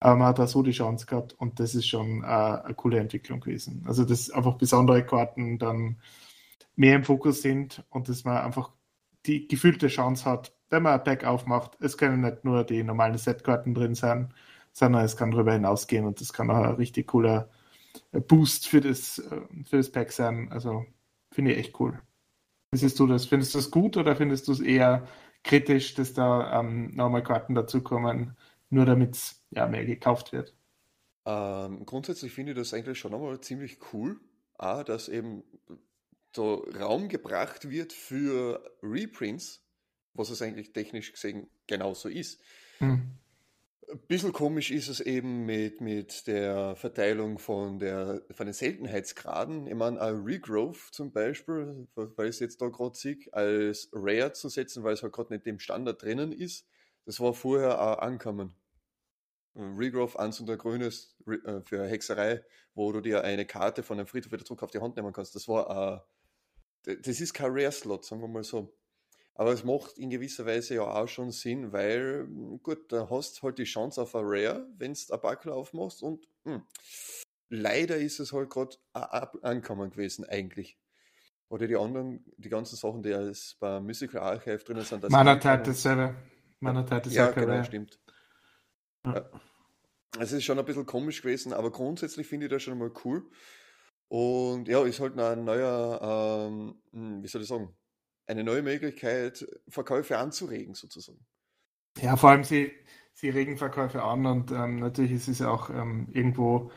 Aber 0.00 0.16
man 0.16 0.28
hat 0.28 0.38
da 0.38 0.46
so 0.46 0.62
die 0.62 0.72
Chance 0.72 1.06
gehabt 1.06 1.32
und 1.38 1.58
das 1.58 1.74
ist 1.74 1.86
schon 1.88 2.22
äh, 2.22 2.26
eine 2.26 2.74
coole 2.74 2.98
Entwicklung 2.98 3.40
gewesen. 3.40 3.82
Also, 3.86 4.04
dass 4.04 4.30
einfach 4.30 4.54
besondere 4.58 5.04
Karten 5.06 5.58
dann 5.58 5.96
mehr 6.76 6.96
im 6.96 7.04
Fokus 7.04 7.42
sind 7.42 7.84
und 7.90 8.08
dass 8.08 8.24
man 8.24 8.38
einfach 8.38 8.70
die 9.26 9.48
gefühlte 9.48 9.88
Chance 9.88 10.24
hat, 10.24 10.54
wenn 10.70 10.82
man 10.82 10.94
ein 10.94 11.04
Pack 11.04 11.24
aufmacht. 11.24 11.76
Es 11.80 11.98
können 11.98 12.20
nicht 12.20 12.44
nur 12.44 12.64
die 12.64 12.82
normalen 12.82 13.18
Setkarten 13.18 13.74
drin 13.74 13.94
sein, 13.94 14.32
sondern 14.72 15.04
es 15.04 15.16
kann 15.16 15.30
darüber 15.30 15.52
hinausgehen 15.52 16.06
und 16.06 16.20
das 16.20 16.32
kann 16.32 16.50
auch 16.50 16.56
ein 16.56 16.74
richtig 16.74 17.08
cooler 17.08 17.50
Boost 18.12 18.68
für 18.68 18.80
das, 18.80 19.18
äh, 19.18 19.40
für 19.64 19.78
das 19.78 19.90
Pack 19.90 20.12
sein. 20.12 20.50
Also 20.52 20.84
finde 21.32 21.52
ich 21.52 21.58
echt 21.58 21.80
cool. 21.80 22.00
Wie 22.70 22.78
siehst 22.78 22.98
du 22.98 23.06
das? 23.06 23.26
Findest 23.26 23.54
du 23.54 23.58
das 23.58 23.70
gut 23.70 23.96
oder 23.96 24.16
findest 24.16 24.48
du 24.48 24.52
es 24.52 24.60
eher 24.60 25.06
kritisch, 25.44 25.94
dass 25.94 26.12
da 26.12 26.60
ähm, 26.60 26.94
nochmal 26.94 27.22
Karten 27.22 27.54
dazukommen, 27.54 28.36
nur 28.68 28.84
damit 28.84 29.18
ja, 29.50 29.66
mehr 29.66 29.86
gekauft 29.86 30.32
wird. 30.32 30.54
Ähm, 31.24 31.86
grundsätzlich 31.86 32.32
finde 32.32 32.52
ich 32.52 32.58
das 32.58 32.74
eigentlich 32.74 32.98
schon 32.98 33.14
einmal 33.14 33.40
ziemlich 33.40 33.78
cool, 33.92 34.20
auch, 34.58 34.82
dass 34.82 35.08
eben 35.08 35.42
so 36.36 36.66
Raum 36.78 37.08
gebracht 37.08 37.68
wird 37.68 37.92
für 37.92 38.62
Reprints, 38.82 39.64
was 40.14 40.30
es 40.30 40.42
eigentlich 40.42 40.72
technisch 40.72 41.12
gesehen 41.12 41.48
genauso 41.66 42.08
ist. 42.08 42.40
Mhm. 42.78 43.18
Ein 43.88 44.00
bisschen 44.08 44.32
komisch 44.32 44.72
ist 44.72 44.88
es 44.88 45.00
eben 45.00 45.46
mit, 45.46 45.80
mit 45.80 46.26
der 46.26 46.74
Verteilung 46.76 47.38
von, 47.38 47.78
der, 47.78 48.22
von 48.32 48.46
den 48.46 48.52
Seltenheitsgraden. 48.52 49.66
Ich 49.66 49.74
meine, 49.74 50.00
ein 50.00 50.22
Regrowth 50.24 50.88
zum 50.90 51.12
Beispiel, 51.12 51.86
weil 51.94 52.26
ich 52.26 52.36
es 52.36 52.40
jetzt 52.40 52.60
da 52.60 52.68
gerade 52.68 52.96
sehe, 52.96 53.18
als 53.30 53.88
Rare 53.92 54.32
zu 54.32 54.48
setzen, 54.48 54.82
weil 54.82 54.94
es 54.94 55.02
halt 55.02 55.12
gerade 55.12 55.32
nicht 55.32 55.46
im 55.46 55.60
Standard 55.60 56.02
drinnen 56.02 56.32
ist, 56.32 56.66
das 57.04 57.20
war 57.20 57.32
vorher 57.32 57.80
auch 57.80 57.98
ankommen. 57.98 58.56
Regrowth 59.54 60.18
1 60.18 60.40
und 60.40 60.48
der 60.48 60.56
grünes 60.56 61.16
äh, 61.26 61.60
für 61.64 61.86
Hexerei, 61.86 62.44
wo 62.74 62.92
du 62.92 63.00
dir 63.00 63.22
eine 63.22 63.46
Karte 63.46 63.82
von 63.82 63.98
einem 63.98 64.06
Friedhof 64.06 64.32
wieder 64.32 64.44
zurück 64.44 64.64
auf 64.64 64.70
die 64.70 64.80
Hand 64.80 64.96
nehmen 64.96 65.12
kannst. 65.12 65.34
Das 65.34 65.48
war 65.48 66.06
das 66.86 67.20
ist 67.20 67.34
kein 67.34 67.50
Rare-Slot, 67.50 68.04
sagen 68.04 68.22
wir 68.22 68.28
mal 68.28 68.44
so. 68.44 68.72
Aber 69.34 69.52
es 69.52 69.64
macht 69.64 69.98
in 69.98 70.08
gewisser 70.08 70.46
Weise 70.46 70.76
ja 70.76 70.82
auch 70.82 71.08
schon 71.08 71.30
Sinn, 71.30 71.72
weil, 71.72 72.26
gut, 72.62 72.90
da 72.90 73.10
hast 73.10 73.42
halt 73.42 73.58
die 73.58 73.64
Chance 73.64 74.00
auf 74.00 74.14
ein 74.14 74.24
Rare, 74.24 74.66
wenn 74.78 74.94
du 74.94 75.12
ein 75.12 75.20
Buckle 75.20 75.52
aufmachst 75.52 76.02
und 76.02 76.26
mh, 76.44 76.54
hm, 76.54 76.62
leider 77.50 77.96
ist 77.96 78.18
es 78.18 78.32
halt 78.32 78.48
gerade 78.48 78.76
ankommen 78.92 79.90
gewesen, 79.90 80.24
eigentlich. 80.24 80.78
Oder 81.48 81.66
die 81.66 81.76
anderen, 81.76 82.24
die 82.38 82.48
ganzen 82.48 82.76
Sachen, 82.76 83.02
die 83.02 83.12
als 83.12 83.56
bei 83.60 83.78
Musical 83.78 84.22
Archive 84.22 84.64
drinnen 84.64 84.84
sind. 84.84 85.08
Meiner 85.10 85.38
Tat 85.38 85.66
dasselbe. 85.66 86.16
Meiner 86.60 86.84
Tat 86.86 87.06
ist 87.06 87.14
ja, 87.14 87.30
genau, 87.30 87.48
Rare. 87.48 87.64
stimmt. 87.64 88.00
Ja. 89.04 89.30
Es 90.18 90.32
ist 90.32 90.44
schon 90.44 90.58
ein 90.58 90.64
bisschen 90.64 90.86
komisch 90.86 91.20
gewesen, 91.20 91.52
aber 91.52 91.70
grundsätzlich 91.70 92.26
finde 92.26 92.46
ich 92.46 92.52
das 92.52 92.62
schon 92.62 92.78
mal 92.78 92.90
cool. 93.04 93.28
Und 94.08 94.68
ja, 94.68 94.84
ist 94.84 95.00
halt 95.00 95.18
ein 95.18 95.44
neuer, 95.44 96.48
ähm, 96.48 96.80
hm, 96.92 97.22
wie 97.22 97.28
soll 97.28 97.42
ich 97.42 97.48
sagen, 97.48 97.74
eine 98.26 98.44
neue 98.44 98.62
Möglichkeit, 98.62 99.46
Verkäufe 99.68 100.18
anzuregen, 100.18 100.74
sozusagen. 100.74 101.24
Ja, 102.00 102.16
vor 102.16 102.30
allem 102.30 102.44
sie, 102.44 102.72
sie 103.14 103.30
regen 103.30 103.56
Verkäufe 103.56 104.02
an 104.02 104.26
und 104.26 104.50
ähm, 104.50 104.80
natürlich 104.80 105.12
ist 105.12 105.28
es 105.28 105.38
ja 105.38 105.50
auch 105.50 105.70
ähm, 105.70 106.08
irgendwo 106.12 106.70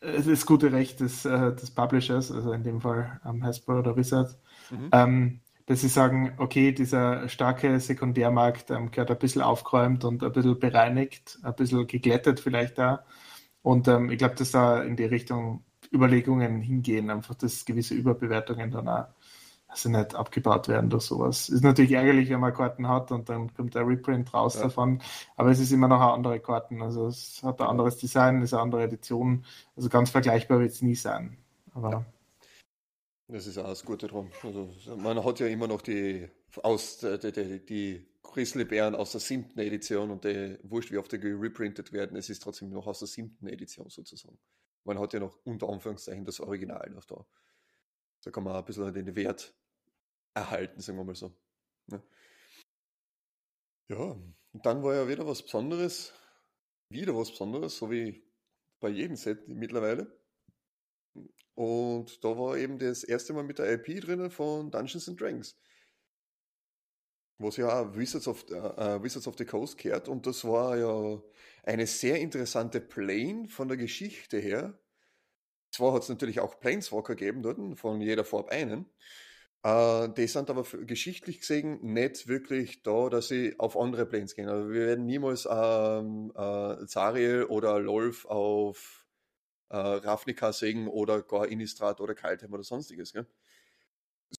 äh, 0.00 0.22
das 0.22 0.46
gute 0.46 0.72
Recht 0.72 1.00
des, 1.00 1.24
äh, 1.24 1.54
des 1.54 1.70
Publishers, 1.70 2.30
also 2.30 2.52
in 2.52 2.62
dem 2.62 2.80
Fall 2.80 3.20
ähm, 3.24 3.42
Hasbro 3.44 3.78
oder 3.78 3.96
Wizard, 3.96 4.38
mhm. 4.70 4.90
ähm, 4.92 5.40
dass 5.66 5.80
sie 5.80 5.88
sagen, 5.88 6.34
okay, 6.38 6.72
dieser 6.72 7.28
starke 7.28 7.78
Sekundärmarkt 7.80 8.70
ähm, 8.70 8.90
gehört 8.90 9.10
ein 9.10 9.18
bisschen 9.18 9.42
aufgeräumt 9.42 10.04
und 10.04 10.22
ein 10.22 10.32
bisschen 10.32 10.58
bereinigt, 10.58 11.38
ein 11.42 11.54
bisschen 11.54 11.86
geglättet 11.86 12.40
vielleicht 12.40 12.78
da. 12.78 13.04
Und 13.62 13.88
ähm, 13.88 14.10
ich 14.10 14.18
glaube, 14.18 14.34
dass 14.34 14.50
da 14.50 14.82
in 14.82 14.96
die 14.96 15.04
Richtung 15.04 15.64
Überlegungen 15.92 16.60
hingehen, 16.60 17.10
einfach 17.10 17.34
dass 17.34 17.64
gewisse 17.64 17.94
Überbewertungen 17.94 18.70
dann 18.70 18.88
auch 18.88 19.06
also 19.70 19.88
nicht 19.88 20.14
abgebaut 20.14 20.68
werden 20.68 20.90
durch 20.90 21.04
sowas. 21.04 21.48
Ist 21.48 21.62
natürlich 21.62 21.92
ärgerlich, 21.92 22.28
wenn 22.30 22.40
man 22.40 22.52
Karten 22.52 22.88
hat 22.88 23.12
und 23.12 23.28
dann 23.28 23.54
kommt 23.54 23.74
der 23.74 23.86
Reprint 23.86 24.34
raus 24.34 24.56
ja. 24.56 24.62
davon, 24.62 25.00
aber 25.36 25.50
es 25.50 25.60
ist 25.60 25.70
immer 25.70 25.88
noch 25.88 26.00
eine 26.00 26.12
andere 26.12 26.40
Karten. 26.40 26.82
Also 26.82 27.06
es 27.06 27.40
hat 27.42 27.60
ein 27.60 27.68
anderes 27.68 27.96
Design, 27.96 28.42
ist 28.42 28.52
eine 28.52 28.62
andere 28.62 28.82
Edition. 28.82 29.44
Also 29.76 29.88
ganz 29.88 30.10
vergleichbar 30.10 30.60
wird 30.60 30.72
es 30.72 30.82
nie 30.82 30.96
sein. 30.96 31.36
Aber 31.72 31.90
ja. 31.90 32.04
Das 33.28 33.46
ist 33.46 33.58
auch 33.58 33.68
das 33.68 33.84
Gute 33.84 34.08
drum. 34.08 34.30
Also 34.42 34.68
man 34.96 35.24
hat 35.24 35.38
ja 35.38 35.46
immer 35.46 35.68
noch 35.68 35.82
die 35.82 36.28
aus 36.64 36.98
die, 36.98 37.30
die, 37.30 37.64
die 37.64 38.06
Grizzlybären 38.22 38.96
aus 38.96 39.12
der 39.12 39.20
siebten 39.20 39.60
Edition 39.60 40.10
und 40.10 40.24
die 40.24 40.58
wurscht, 40.64 40.90
wie 40.90 40.98
oft 40.98 41.12
die 41.12 41.16
reprintet 41.16 41.92
werden, 41.92 42.16
es 42.16 42.28
ist 42.28 42.42
trotzdem 42.42 42.70
noch 42.70 42.88
aus 42.88 42.98
der 42.98 43.08
siebten 43.08 43.46
Edition 43.46 43.88
sozusagen. 43.88 44.38
Man 44.84 44.98
hat 44.98 45.12
ja 45.12 45.20
noch 45.20 45.38
unter 45.44 45.68
Anführungszeichen 45.68 46.24
das 46.24 46.40
Original 46.40 46.90
noch 46.90 47.04
da. 47.04 47.26
Da 48.22 48.30
kann 48.30 48.44
man 48.44 48.56
ein 48.56 48.64
bisschen 48.64 48.92
den 48.92 49.14
Wert 49.16 49.54
erhalten, 50.34 50.80
sagen 50.80 50.98
wir 50.98 51.04
mal 51.04 51.14
so. 51.14 51.34
Ja, 51.88 51.96
ne? 51.96 52.02
ja 53.88 54.16
und 54.52 54.66
dann 54.66 54.82
war 54.82 54.94
ja 54.94 55.08
wieder 55.08 55.26
was 55.26 55.42
Besonderes, 55.42 56.12
wieder 56.88 57.16
was 57.16 57.30
Besonderes, 57.30 57.76
so 57.76 57.90
wie 57.90 58.24
bei 58.80 58.88
jedem 58.88 59.16
Set 59.16 59.46
mittlerweile. 59.48 60.18
Und 61.54 62.24
da 62.24 62.28
war 62.38 62.56
eben 62.56 62.78
das 62.78 63.04
erste 63.04 63.32
Mal 63.32 63.44
mit 63.44 63.58
der 63.58 63.72
IP 63.72 64.00
drinnen 64.00 64.30
von 64.30 64.70
Dungeons 64.70 65.08
and 65.08 65.20
Dragons. 65.20 65.56
Was 67.38 67.56
ja 67.56 67.80
auch 67.80 67.94
Wizards 67.94 68.28
of, 68.28 68.44
uh, 68.50 69.02
Wizards 69.02 69.26
of 69.26 69.36
the 69.36 69.44
Coast 69.44 69.78
kehrt. 69.78 70.08
Und 70.08 70.26
das 70.26 70.44
war 70.44 70.76
ja 70.76 71.22
eine 71.62 71.86
sehr 71.86 72.20
interessante 72.20 72.80
Plane 72.80 73.48
von 73.48 73.68
der 73.68 73.76
Geschichte 73.76 74.38
her. 74.38 74.78
Zwar 75.70 75.92
hat 75.94 76.02
es 76.02 76.08
natürlich 76.08 76.40
auch 76.40 76.58
Planeswalker 76.60 77.14
gegeben 77.14 77.42
dort, 77.42 77.78
von 77.78 78.00
jeder 78.00 78.24
Farbe 78.24 78.50
einen. 78.50 78.86
Uh, 79.62 80.06
die 80.06 80.26
sind 80.26 80.48
aber 80.48 80.62
geschichtlich 80.86 81.40
gesehen 81.40 81.80
nicht 81.82 82.28
wirklich 82.28 82.82
da, 82.82 83.10
dass 83.10 83.28
sie 83.28 83.58
auf 83.58 83.76
andere 83.76 84.06
Planes 84.06 84.34
gehen. 84.34 84.48
Also 84.48 84.70
wir 84.70 84.86
werden 84.86 85.04
niemals 85.04 85.46
ähm, 85.50 86.32
äh, 86.34 86.86
Zariel 86.86 87.44
oder 87.44 87.78
Lolf 87.78 88.24
auf 88.24 89.06
äh, 89.68 89.76
Ravnica 89.76 90.54
sägen 90.54 90.88
oder 90.88 91.22
gar 91.22 91.46
Innistrad 91.46 92.00
oder 92.00 92.14
Kaltheim 92.14 92.54
oder 92.54 92.62
sonstiges. 92.62 93.12
Gell? 93.12 93.26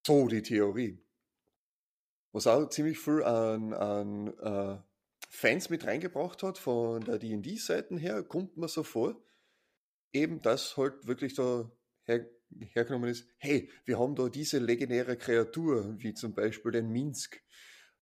So 0.05 0.27
die 0.27 0.41
Theorie. 0.41 0.99
Was 2.31 2.47
auch 2.47 2.67
ziemlich 2.69 2.97
viel 2.97 3.23
an, 3.23 3.73
an 3.73 4.27
äh, 4.39 4.77
Fans 5.33 5.69
mit 5.69 5.87
reingebracht 5.87 6.43
hat 6.43 6.57
von 6.57 7.05
der 7.05 7.17
D&D-Seiten 7.17 7.97
her, 7.97 8.21
kommt 8.21 8.57
mir 8.57 8.67
so 8.67 8.83
vor, 8.83 9.23
eben 10.11 10.41
das 10.41 10.75
halt 10.75 11.07
wirklich 11.07 11.33
da 11.35 11.71
her, 12.03 12.29
hergenommen 12.73 13.09
ist, 13.09 13.25
hey, 13.37 13.71
wir 13.85 13.97
haben 13.97 14.13
da 14.13 14.27
diese 14.27 14.59
legendäre 14.59 15.15
Kreatur, 15.15 15.95
wie 15.99 16.13
zum 16.13 16.35
Beispiel 16.35 16.73
den 16.73 16.89
Minsk, 16.89 17.41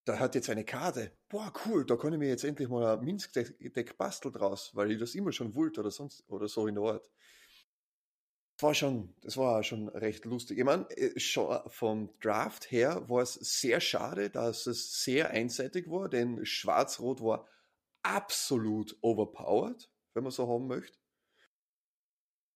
da 0.05 0.17
hat 0.17 0.33
jetzt 0.33 0.49
eine 0.49 0.65
Karte. 0.65 1.11
Boah, 1.29 1.53
cool, 1.65 1.85
da 1.85 1.97
kann 1.97 2.13
ich 2.13 2.19
mir 2.19 2.29
jetzt 2.29 2.43
endlich 2.43 2.67
mal 2.67 2.97
ein 2.97 3.05
Minsk-Deck 3.05 3.95
basteln 3.95 4.33
draus, 4.33 4.71
weil 4.73 4.91
ich 4.91 4.99
das 4.99 5.13
immer 5.13 5.31
schon 5.31 5.53
wollte 5.53 5.81
oder 5.81 5.91
sonst 5.91 6.27
oder 6.29 6.47
so 6.47 6.65
in 6.65 6.75
der 6.75 6.83
Art. 6.83 7.11
War 8.62 8.74
schon, 8.74 9.15
das 9.22 9.38
war 9.38 9.63
schon 9.63 9.88
recht 9.88 10.26
lustig. 10.26 10.58
Ich 10.58 10.65
meine, 10.65 10.89
äh, 10.91 11.17
schon 11.19 11.60
vom 11.67 12.10
Draft 12.19 12.69
her 12.72 13.08
war 13.08 13.22
es 13.22 13.36
sehr 13.36 13.80
schade, 13.80 14.30
dass 14.30 14.67
es 14.67 15.02
sehr 15.02 15.30
einseitig 15.30 15.89
war, 15.89 16.10
denn 16.10 16.45
Schwarz-Rot 16.45 17.22
war 17.22 17.48
absolut 18.04 18.98
overpowered, 19.02 19.89
wenn 20.13 20.24
man 20.24 20.32
so 20.32 20.48
haben 20.50 20.67
möchte. 20.67 20.98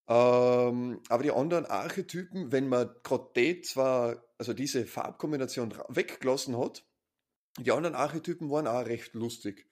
Ähm, 0.08 1.02
aber 1.08 1.24
die 1.24 1.32
anderen 1.32 1.66
Archetypen, 1.66 2.52
wenn 2.52 2.68
man 2.68 2.94
gerade 3.04 3.62
zwar, 3.62 4.22
also 4.38 4.54
diese 4.54 4.86
Farbkombination 4.86 5.74
weggelassen 5.88 6.58
hat, 6.58 6.86
die 7.60 7.72
anderen 7.72 7.96
Archetypen 7.96 8.50
waren 8.50 8.68
auch 8.68 8.86
recht 8.86 9.14
lustig. 9.14 9.70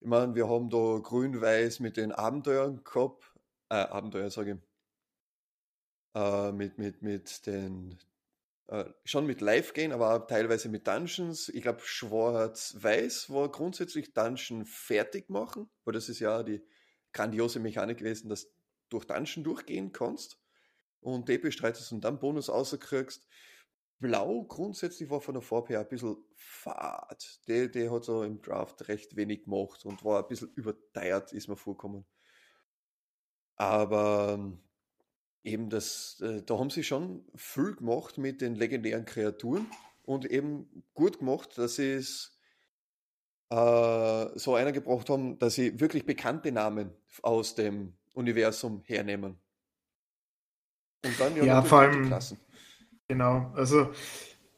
Ich 0.00 0.08
meine, 0.08 0.34
wir 0.34 0.48
haben 0.48 0.68
da 0.68 0.98
Grün-Weiß 0.98 1.80
mit 1.80 1.96
den 1.96 2.12
Abenteuern 2.12 2.84
gehabt, 2.84 3.32
äh, 3.70 3.76
Abenteuer 3.76 4.30
sage 4.30 4.52
ich, 4.52 4.71
äh, 6.14 6.52
mit, 6.52 6.78
mit, 6.78 7.02
mit 7.02 7.46
den, 7.46 7.98
äh, 8.68 8.84
schon 9.04 9.26
mit 9.26 9.40
Live 9.40 9.72
gehen, 9.72 9.92
aber 9.92 10.14
auch 10.14 10.26
teilweise 10.26 10.68
mit 10.68 10.86
Dungeons. 10.86 11.48
Ich 11.48 11.62
glaube, 11.62 11.80
Schwarz-Weiß 11.82 13.30
war 13.30 13.50
grundsätzlich 13.50 14.12
Dungeon 14.12 14.64
fertig 14.64 15.28
machen, 15.30 15.70
weil 15.84 15.94
das 15.94 16.08
ist 16.08 16.20
ja 16.20 16.42
die 16.42 16.62
grandiose 17.12 17.60
Mechanik 17.60 17.98
gewesen, 17.98 18.28
dass 18.28 18.44
du 18.44 18.50
durch 18.90 19.06
Dungeon 19.06 19.44
durchgehen 19.44 19.92
kannst 19.92 20.38
und 21.00 21.28
die 21.28 21.38
bestreitest 21.38 21.92
und 21.92 22.02
dann 22.04 22.18
Bonus 22.18 22.48
außerkriegst. 22.48 23.26
Blau 23.98 24.44
grundsätzlich 24.44 25.10
war 25.10 25.20
von 25.20 25.34
der 25.34 25.66
her 25.68 25.80
ein 25.80 25.88
bisschen 25.88 26.16
fad. 26.34 27.40
Der, 27.46 27.68
der 27.68 27.92
hat 27.92 28.04
so 28.04 28.24
im 28.24 28.42
Draft 28.42 28.88
recht 28.88 29.14
wenig 29.16 29.44
gemacht 29.44 29.84
und 29.84 30.04
war 30.04 30.22
ein 30.22 30.28
bisschen 30.28 30.52
überteuert, 30.54 31.32
ist 31.32 31.48
mir 31.48 31.56
vorgekommen. 31.56 32.04
Aber 33.56 34.34
ähm, 34.34 34.60
eben 35.44 35.70
das, 35.70 36.20
äh, 36.20 36.42
da 36.42 36.58
haben 36.58 36.70
sie 36.70 36.84
schon 36.84 37.24
viel 37.34 37.74
gemacht 37.74 38.18
mit 38.18 38.40
den 38.40 38.54
legendären 38.54 39.04
Kreaturen 39.04 39.66
und 40.04 40.24
eben 40.24 40.84
gut 40.94 41.18
gemacht, 41.18 41.58
dass 41.58 41.76
sie 41.76 41.92
es 41.92 42.38
äh, 43.50 44.26
so 44.38 44.54
einer 44.54 44.72
gebracht 44.72 45.08
haben, 45.10 45.38
dass 45.38 45.54
sie 45.54 45.78
wirklich 45.80 46.06
bekannte 46.06 46.52
Namen 46.52 46.90
aus 47.22 47.54
dem 47.54 47.94
Universum 48.14 48.82
hernehmen. 48.84 49.38
Und 51.04 51.20
dann 51.20 51.36
ja, 51.36 51.44
ja 51.44 51.62
vor 51.62 51.80
allem, 51.80 52.06
Klassen. 52.06 52.38
Genau, 53.08 53.52
also 53.54 53.92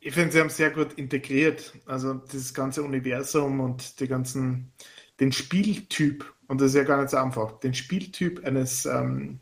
ich 0.00 0.12
finde, 0.12 0.32
sie 0.32 0.40
haben 0.40 0.50
sehr 0.50 0.70
gut 0.70 0.92
integriert, 0.94 1.72
also 1.86 2.14
dieses 2.14 2.52
ganze 2.52 2.82
Universum 2.82 3.60
und 3.60 4.00
die 4.00 4.06
ganzen, 4.06 4.72
den 5.18 5.32
Spieltyp, 5.32 6.30
und 6.46 6.60
das 6.60 6.68
ist 6.68 6.76
ja 6.76 6.84
gar 6.84 7.00
nicht 7.00 7.10
so 7.10 7.16
einfach, 7.16 7.58
den 7.60 7.72
Spieltyp 7.72 8.44
eines, 8.44 8.84
ähm, 8.84 9.40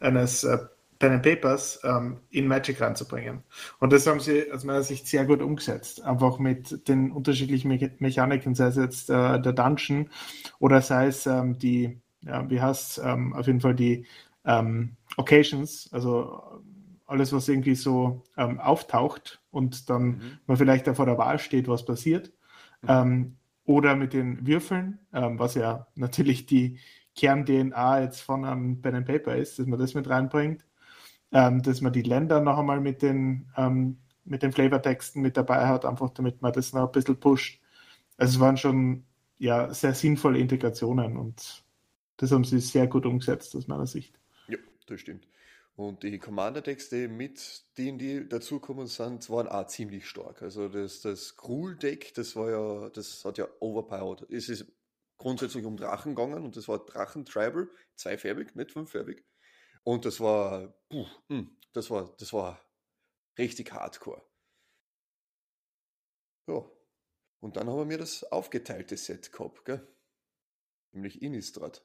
eines 0.00 0.44
äh, 0.44 0.58
Pen 0.98 1.12
and 1.12 1.22
Papers 1.22 1.80
ähm, 1.84 2.18
in 2.30 2.48
Magic 2.48 2.80
reinzubringen. 2.80 3.44
Und 3.78 3.92
das 3.92 4.06
haben 4.06 4.20
sie 4.20 4.50
aus 4.50 4.64
meiner 4.64 4.82
Sicht 4.82 5.06
sehr 5.06 5.24
gut 5.24 5.40
umgesetzt. 5.40 6.02
Einfach 6.02 6.38
mit 6.38 6.88
den 6.88 7.12
unterschiedlichen 7.12 7.68
Me 7.68 7.90
Mechaniken, 7.98 8.54
sei 8.54 8.66
es 8.66 8.76
jetzt 8.76 9.10
äh, 9.10 9.40
der 9.40 9.52
Dungeon 9.52 10.10
oder 10.58 10.80
sei 10.80 11.06
es 11.06 11.26
ähm, 11.26 11.58
die, 11.58 12.00
ja, 12.22 12.48
wie 12.50 12.60
heißt 12.60 13.00
ähm, 13.04 13.32
auf 13.34 13.46
jeden 13.46 13.60
Fall 13.60 13.74
die 13.74 14.06
ähm, 14.44 14.96
Occasions, 15.16 15.88
also 15.92 16.62
alles, 17.06 17.32
was 17.32 17.48
irgendwie 17.48 17.76
so 17.76 18.24
ähm, 18.36 18.58
auftaucht 18.58 19.40
und 19.50 19.88
dann 19.88 20.04
mhm. 20.04 20.38
man 20.46 20.56
vielleicht 20.56 20.86
da 20.86 20.94
vor 20.94 21.06
der 21.06 21.16
Wahl 21.16 21.38
steht, 21.38 21.68
was 21.68 21.84
passiert. 21.84 22.32
Mhm. 22.82 22.88
Ähm, 22.88 23.36
oder 23.64 23.96
mit 23.96 24.14
den 24.14 24.46
Würfeln, 24.46 24.98
was 25.10 25.54
ja 25.54 25.88
natürlich 25.94 26.46
die 26.46 26.78
Kern-DNA 27.14 28.00
jetzt 28.00 28.22
von 28.22 28.46
einem 28.46 28.80
Pen 28.80 28.94
and 28.94 29.06
Paper 29.06 29.36
ist, 29.36 29.58
dass 29.58 29.66
man 29.66 29.78
das 29.78 29.92
mit 29.92 30.08
reinbringt 30.08 30.64
ähm, 31.32 31.62
dass 31.62 31.80
man 31.80 31.92
die 31.92 32.02
Länder 32.02 32.40
noch 32.40 32.58
einmal 32.58 32.80
mit 32.80 33.02
den, 33.02 33.50
ähm, 33.56 33.98
mit 34.24 34.42
den 34.42 34.52
Flavortexten 34.52 35.22
mit 35.22 35.36
dabei 35.36 35.66
hat, 35.66 35.84
einfach 35.84 36.10
damit 36.10 36.42
man 36.42 36.52
das 36.52 36.72
noch 36.72 36.86
ein 36.86 36.92
bisschen 36.92 37.18
pusht. 37.18 37.60
Also 38.16 38.36
es 38.36 38.40
waren 38.40 38.56
schon 38.56 39.04
ja, 39.38 39.72
sehr 39.72 39.94
sinnvolle 39.94 40.38
Integrationen 40.38 41.16
und 41.16 41.64
das 42.16 42.32
haben 42.32 42.44
sie 42.44 42.58
sehr 42.58 42.86
gut 42.86 43.06
umgesetzt 43.06 43.54
aus 43.54 43.68
meiner 43.68 43.86
Sicht. 43.86 44.18
Ja, 44.48 44.58
das 44.86 45.00
stimmt. 45.00 45.26
Und 45.76 46.02
die 46.02 46.18
Commander-Texte 46.18 47.06
mit 47.06 47.62
denen, 47.78 47.98
die 47.98 48.28
dazukommen 48.28 48.88
sind, 48.88 49.30
waren 49.30 49.46
auch 49.46 49.68
ziemlich 49.68 50.08
stark. 50.08 50.42
Also 50.42 50.68
das, 50.68 51.02
das 51.02 51.36
Gruul-Deck, 51.36 52.14
das 52.14 52.34
war 52.34 52.50
ja, 52.50 52.90
das 52.90 53.24
hat 53.24 53.38
ja 53.38 53.46
overpowered. 53.60 54.28
Es 54.28 54.48
ist 54.48 54.66
grundsätzlich 55.18 55.64
um 55.64 55.76
Drachen 55.76 56.16
gegangen 56.16 56.44
und 56.44 56.56
das 56.56 56.66
war 56.66 56.84
Drachen-Tribal, 56.84 57.68
zweifärbig, 57.94 58.56
nicht 58.56 58.72
fünffärbig. 58.72 59.24
Und 59.84 60.04
das 60.04 60.20
war, 60.20 60.68
puh, 60.88 61.06
hm, 61.28 61.56
das 61.72 61.90
war, 61.90 62.14
das 62.18 62.32
war 62.32 62.60
richtig 63.38 63.72
hardcore. 63.72 64.22
Ja. 66.48 66.64
Und 67.40 67.56
dann 67.56 67.68
haben 67.68 67.78
wir 67.78 67.84
mir 67.84 67.98
das 67.98 68.24
aufgeteilte 68.24 68.96
Set 68.96 69.32
gehabt, 69.32 69.64
gell? 69.64 69.86
Nämlich 70.92 71.22
Innistrad. 71.22 71.84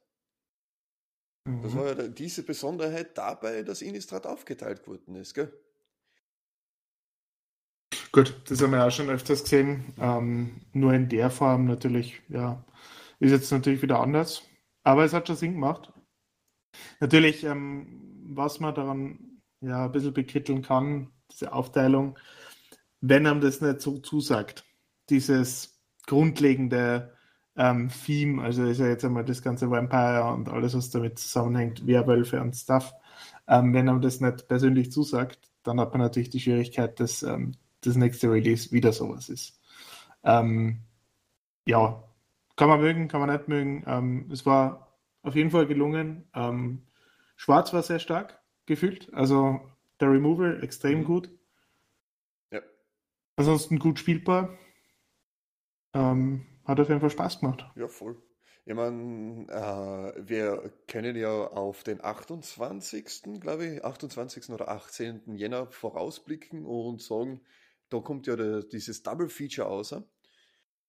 Mhm. 1.46 1.62
Das 1.62 1.76
war 1.76 1.86
ja 1.86 2.08
diese 2.08 2.44
Besonderheit 2.44 3.18
dabei, 3.18 3.64
dass 3.64 3.82
Innistrad 3.82 4.26
aufgeteilt 4.26 4.84
geworden 4.84 5.16
ist, 5.16 5.34
gell? 5.34 5.54
Gut, 8.12 8.36
das 8.48 8.62
haben 8.62 8.72
wir 8.72 8.86
auch 8.86 8.92
schon 8.92 9.10
öfters 9.10 9.44
gesehen. 9.44 9.94
Ähm, 10.00 10.62
nur 10.72 10.94
in 10.94 11.10
der 11.10 11.30
Form 11.30 11.66
natürlich, 11.66 12.22
ja, 12.30 12.64
ist 13.20 13.32
jetzt 13.32 13.52
natürlich 13.52 13.82
wieder 13.82 14.00
anders. 14.00 14.44
Aber 14.84 15.06
es 15.06 15.14
hat 15.14 15.28
schon 15.28 15.36
Sinn 15.36 15.54
gemacht. 15.54 15.93
Natürlich, 17.00 17.44
ähm, 17.44 18.02
was 18.28 18.60
man 18.60 18.76
daran 18.76 19.42
ja 19.62 19.86
ein 19.86 19.92
bisschen 19.92 20.14
bekritteln 20.14 20.62
kann, 20.62 21.10
diese 21.32 21.54
Aufteilung, 21.54 22.18
wenn 23.02 23.28
einem 23.28 23.42
das 23.42 23.62
nicht 23.62 23.82
so 23.82 23.98
zusagt, 24.00 24.66
dieses 25.10 25.80
grundlegende 26.08 27.14
ähm, 27.56 27.90
Theme, 27.90 28.42
also 28.42 28.64
ist 28.64 28.80
ja 28.80 28.88
jetzt 28.88 29.06
einmal 29.06 29.26
das 29.26 29.42
ganze 29.42 29.70
Vampire 29.70 30.34
und 30.34 30.50
alles, 30.50 30.76
was 30.76 30.90
damit 30.90 31.20
zusammenhängt, 31.20 31.86
Werwölfe 31.86 32.42
und 32.42 32.56
Stuff, 32.56 32.94
ähm, 33.48 33.74
wenn 33.74 33.90
einem 33.90 34.02
das 34.02 34.22
nicht 34.22 34.48
persönlich 34.48 34.92
zusagt, 34.92 35.52
dann 35.64 35.80
hat 35.80 35.92
man 35.92 36.02
natürlich 36.02 36.30
die 36.30 36.40
Schwierigkeit, 36.40 37.00
dass 37.00 37.24
ähm, 37.24 37.56
das 37.82 37.96
nächste 37.96 38.32
Release 38.32 38.72
wieder 38.72 38.92
sowas 38.94 39.30
ist. 39.30 39.60
Ähm, 40.24 40.80
ja, 41.66 42.04
kann 42.56 42.70
man 42.70 42.82
mögen, 42.82 43.08
kann 43.08 43.20
man 43.22 43.30
nicht 43.30 43.48
mögen. 43.48 43.84
Ähm, 43.88 44.30
es 44.32 44.46
war 44.46 44.93
auf 45.24 45.36
jeden 45.36 45.50
Fall 45.50 45.66
gelungen. 45.66 46.30
Ähm, 46.36 46.86
Schwarz 47.36 47.74
war 47.74 47.82
sehr 47.82 48.00
stark 48.00 48.40
gefühlt, 48.66 49.12
also 49.14 49.60
der 50.00 50.12
Removal 50.12 50.64
extrem 50.64 51.00
mhm. 51.00 51.06
gut. 51.06 51.30
Ja. 52.52 52.62
Ansonsten 53.36 53.80
gut 53.80 54.00
spielbar. 54.00 54.58
Ähm, 55.94 56.46
hat 56.66 56.80
auf 56.80 56.90
jeden 56.90 57.02
Fall 57.02 57.10
Spaß 57.10 57.40
gemacht. 57.40 57.66
Ja, 57.76 57.88
voll. 57.88 58.22
Ich 58.66 58.74
meine, 58.74 59.46
äh, 59.50 60.28
wir 60.28 60.72
können 60.88 61.18
ja 61.18 61.48
auf 61.48 61.84
den 61.84 62.04
28. 62.04 63.42
glaube 63.42 63.66
ich, 63.66 63.84
28. 63.84 64.50
oder 64.50 64.70
18. 64.70 65.36
Jänner 65.36 65.68
vorausblicken 65.68 66.66
und 66.66 67.02
sagen, 67.02 67.42
da 67.90 68.00
kommt 68.00 68.26
ja 68.26 68.38
der, 68.38 68.64
dieses 68.64 69.04
Double 69.04 69.28
Feature 69.28 69.68
außer, 69.68 70.08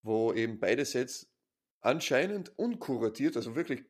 wo 0.02 0.32
eben 0.32 0.60
beide 0.60 0.84
Sets 0.84 1.32
anscheinend 1.80 2.56
unkuratiert, 2.56 3.36
also 3.36 3.56
wirklich 3.56 3.84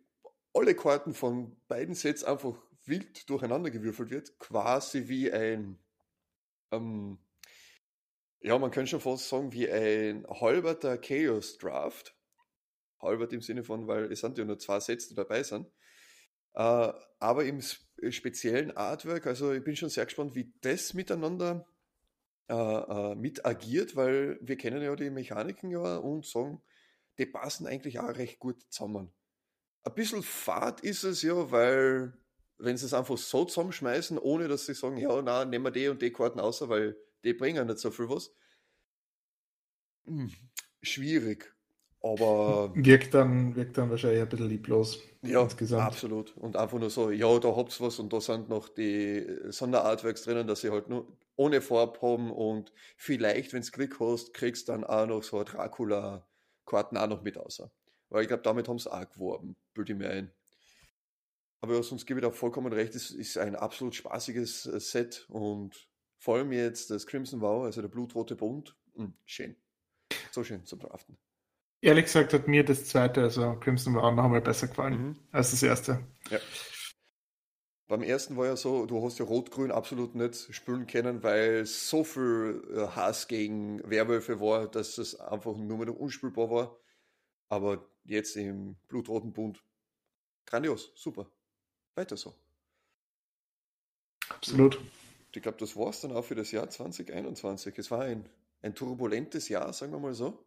alle 0.54 0.74
Karten 0.74 1.14
von 1.14 1.56
beiden 1.68 1.94
Sets 1.94 2.24
einfach 2.24 2.56
wild 2.84 3.28
durcheinander 3.28 3.70
gewürfelt 3.70 4.10
wird, 4.10 4.38
quasi 4.38 5.08
wie 5.08 5.32
ein, 5.32 5.78
ähm, 6.70 7.18
ja, 8.40 8.58
man 8.58 8.70
könnte 8.70 8.90
schon 8.90 9.00
fast 9.00 9.28
sagen, 9.28 9.52
wie 9.52 9.70
ein 9.70 10.26
halberter 10.28 10.98
Chaos 10.98 11.58
Draft. 11.58 12.16
Halbert 13.00 13.32
im 13.32 13.42
Sinne 13.42 13.64
von, 13.64 13.86
weil 13.86 14.10
es 14.12 14.20
sind 14.20 14.38
ja 14.38 14.44
nur 14.44 14.58
zwei 14.58 14.80
Sets, 14.80 15.08
die 15.08 15.14
dabei 15.14 15.42
sind. 15.42 15.66
Äh, 16.54 16.92
aber 17.18 17.44
im 17.44 17.60
speziellen 17.60 18.76
Artwork, 18.76 19.26
also 19.26 19.52
ich 19.52 19.64
bin 19.64 19.76
schon 19.76 19.88
sehr 19.88 20.04
gespannt, 20.04 20.34
wie 20.34 20.52
das 20.60 20.94
miteinander 20.94 21.66
äh, 22.48 22.54
äh, 22.54 23.14
mit 23.14 23.44
agiert, 23.44 23.96
weil 23.96 24.38
wir 24.40 24.56
kennen 24.56 24.82
ja 24.82 24.94
die 24.94 25.10
Mechaniken 25.10 25.70
ja 25.70 25.96
und 25.96 26.26
sagen, 26.26 26.62
die 27.18 27.26
passen 27.26 27.66
eigentlich 27.66 27.98
auch 27.98 28.14
recht 28.16 28.38
gut 28.38 28.62
zusammen. 28.70 29.12
Ein 29.84 29.94
bisschen 29.94 30.22
fad 30.22 30.80
ist 30.80 31.04
es 31.04 31.22
ja, 31.22 31.50
weil 31.50 32.14
wenn 32.58 32.76
sie 32.76 32.86
es 32.86 32.94
einfach 32.94 33.18
so 33.18 33.44
zusammenschmeißen, 33.44 34.18
ohne 34.18 34.48
dass 34.48 34.66
sie 34.66 34.74
sagen, 34.74 34.96
ja, 34.96 35.20
na, 35.22 35.44
nehmen 35.44 35.64
wir 35.64 35.70
die 35.70 35.88
und 35.88 36.00
die 36.00 36.12
Karten 36.12 36.40
außer, 36.40 36.68
weil 36.68 36.96
die 37.22 37.34
bringen 37.34 37.66
nicht 37.66 37.78
so 37.78 37.90
viel 37.90 38.08
was. 38.08 38.32
Hm, 40.06 40.30
schwierig. 40.82 41.54
Aber. 42.00 42.70
Wirkt 42.74 43.14
dann, 43.14 43.56
wirkt 43.56 43.78
dann 43.78 43.90
wahrscheinlich 43.90 44.20
ein 44.20 44.28
bisschen 44.28 44.48
lieblos. 44.48 45.00
Ja, 45.22 45.42
insgesamt. 45.42 45.82
absolut. 45.82 46.36
Und 46.36 46.56
einfach 46.56 46.78
nur 46.78 46.90
so, 46.90 47.10
ja, 47.10 47.38
da 47.38 47.56
habt's 47.56 47.80
was 47.80 47.98
und 47.98 48.12
da 48.12 48.20
sind 48.20 48.48
noch 48.48 48.68
die 48.68 49.26
Sonderartworks 49.48 50.22
drinnen, 50.22 50.46
dass 50.46 50.60
sie 50.60 50.70
halt 50.70 50.88
nur 50.88 51.16
ohne 51.36 51.60
Farb 51.60 52.00
haben 52.02 52.30
und 52.30 52.72
vielleicht, 52.96 53.52
wenn 53.52 53.62
du 53.62 53.70
Glück 53.70 53.98
hast, 54.00 54.34
kriegst 54.34 54.68
du 54.68 54.72
dann 54.72 54.84
auch 54.84 55.06
noch 55.06 55.22
so 55.22 55.42
Dracula-Karten 55.42 56.96
auch 56.96 57.08
noch 57.08 57.22
mit 57.22 57.38
außer. 57.38 57.70
Weil 58.08 58.22
ich 58.22 58.28
glaube, 58.28 58.42
damit 58.42 58.68
haben 58.68 58.78
sie 58.78 58.92
auch 58.92 59.08
geworben, 59.08 59.56
bilde 59.74 59.92
ich 59.92 59.98
mir 59.98 60.10
ein. 60.10 60.32
Aber 61.60 61.82
sonst 61.82 62.06
gebe 62.06 62.20
ich 62.20 62.24
da 62.24 62.30
vollkommen 62.30 62.72
recht, 62.72 62.94
es 62.94 63.10
ist 63.10 63.38
ein 63.38 63.56
absolut 63.56 63.94
spaßiges 63.94 64.66
äh, 64.66 64.80
Set 64.80 65.26
und 65.30 65.88
vor 66.18 66.36
allem 66.36 66.52
jetzt 66.52 66.90
das 66.90 67.06
Crimson 67.06 67.40
Wow, 67.40 67.64
also 67.64 67.80
der 67.80 67.88
blutrote 67.88 68.36
Bund, 68.36 68.76
mh, 68.94 69.04
hm, 69.04 69.14
schön. 69.24 69.56
So 70.30 70.44
schön 70.44 70.64
zum 70.66 70.80
Draften. 70.80 71.16
Ehrlich 71.80 72.06
gesagt 72.06 72.32
hat 72.32 72.48
mir 72.48 72.64
das 72.64 72.86
zweite, 72.86 73.22
also 73.22 73.56
Crimson 73.60 73.94
Wow, 73.94 74.14
noch 74.14 74.24
einmal 74.24 74.40
besser 74.40 74.68
gefallen 74.68 75.08
mhm. 75.08 75.18
als 75.32 75.50
das 75.50 75.62
erste. 75.62 76.06
Ja. 76.30 76.38
Beim 77.86 78.02
ersten 78.02 78.36
war 78.36 78.46
ja 78.46 78.56
so, 78.56 78.86
du 78.86 79.04
hast 79.04 79.18
ja 79.18 79.26
Rot-Grün 79.26 79.70
absolut 79.70 80.14
nicht 80.14 80.54
spielen 80.54 80.86
können, 80.86 81.22
weil 81.22 81.66
so 81.66 82.02
viel 82.02 82.62
äh, 82.74 82.88
Hass 82.88 83.28
gegen 83.28 83.82
Werwölfe 83.88 84.40
war, 84.40 84.66
dass 84.66 84.96
es 84.96 85.20
einfach 85.20 85.56
nur 85.56 85.78
mehr 85.78 85.98
unspielbar 85.98 86.50
war. 86.50 86.78
Aber 87.48 87.86
jetzt 88.04 88.36
im 88.36 88.76
blutroten 88.88 89.32
Bund, 89.32 89.62
grandios, 90.46 90.92
super. 90.94 91.26
Weiter 91.94 92.16
so. 92.16 92.34
Absolut. 94.28 94.80
Ich 95.32 95.42
glaube, 95.42 95.58
das 95.58 95.76
war 95.76 95.90
es 95.90 96.00
dann 96.00 96.12
auch 96.12 96.24
für 96.24 96.34
das 96.34 96.52
Jahr 96.52 96.68
2021. 96.68 97.76
Es 97.78 97.90
war 97.90 98.02
ein, 98.02 98.28
ein 98.62 98.74
turbulentes 98.74 99.48
Jahr, 99.48 99.72
sagen 99.72 99.92
wir 99.92 99.98
mal 99.98 100.14
so. 100.14 100.44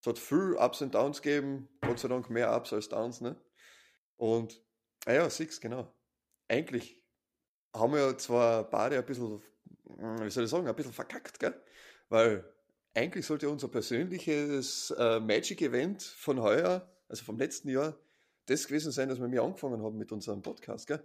Es 0.00 0.06
hat 0.06 0.18
viel 0.18 0.56
Ups 0.58 0.80
und 0.80 0.94
Downs 0.94 1.22
gegeben, 1.22 1.68
Gott 1.80 1.98
sei 1.98 2.08
Dank 2.08 2.30
mehr 2.30 2.54
Ups 2.56 2.72
als 2.72 2.88
Downs, 2.88 3.20
ne? 3.20 3.36
Und, 4.16 4.62
ah 5.06 5.12
ja, 5.12 5.30
Six, 5.30 5.60
genau. 5.60 5.92
Eigentlich 6.46 7.02
haben 7.74 7.92
wir 7.92 8.16
zwar 8.18 8.64
beide 8.64 8.98
ein 8.98 9.06
bisschen, 9.06 9.42
hm, 9.86 10.20
wie 10.20 10.30
soll 10.30 10.44
ich 10.44 10.50
sagen, 10.50 10.66
ein 10.68 10.76
bisschen 10.76 10.92
verkackt, 10.92 11.38
gell? 11.38 11.60
Weil 12.08 12.44
eigentlich 12.98 13.26
sollte 13.26 13.48
unser 13.48 13.68
persönliches 13.68 14.90
äh, 14.98 15.20
Magic-Event 15.20 16.02
von 16.02 16.42
heuer, 16.42 16.88
also 17.08 17.24
vom 17.24 17.38
letzten 17.38 17.68
Jahr, 17.68 17.96
das 18.46 18.66
gewesen 18.66 18.92
sein, 18.92 19.08
dass 19.08 19.20
wir 19.20 19.28
mir 19.28 19.42
angefangen 19.42 19.82
haben 19.82 19.98
mit 19.98 20.10
unserem 20.10 20.42
Podcast, 20.42 20.86
gell? 20.88 21.02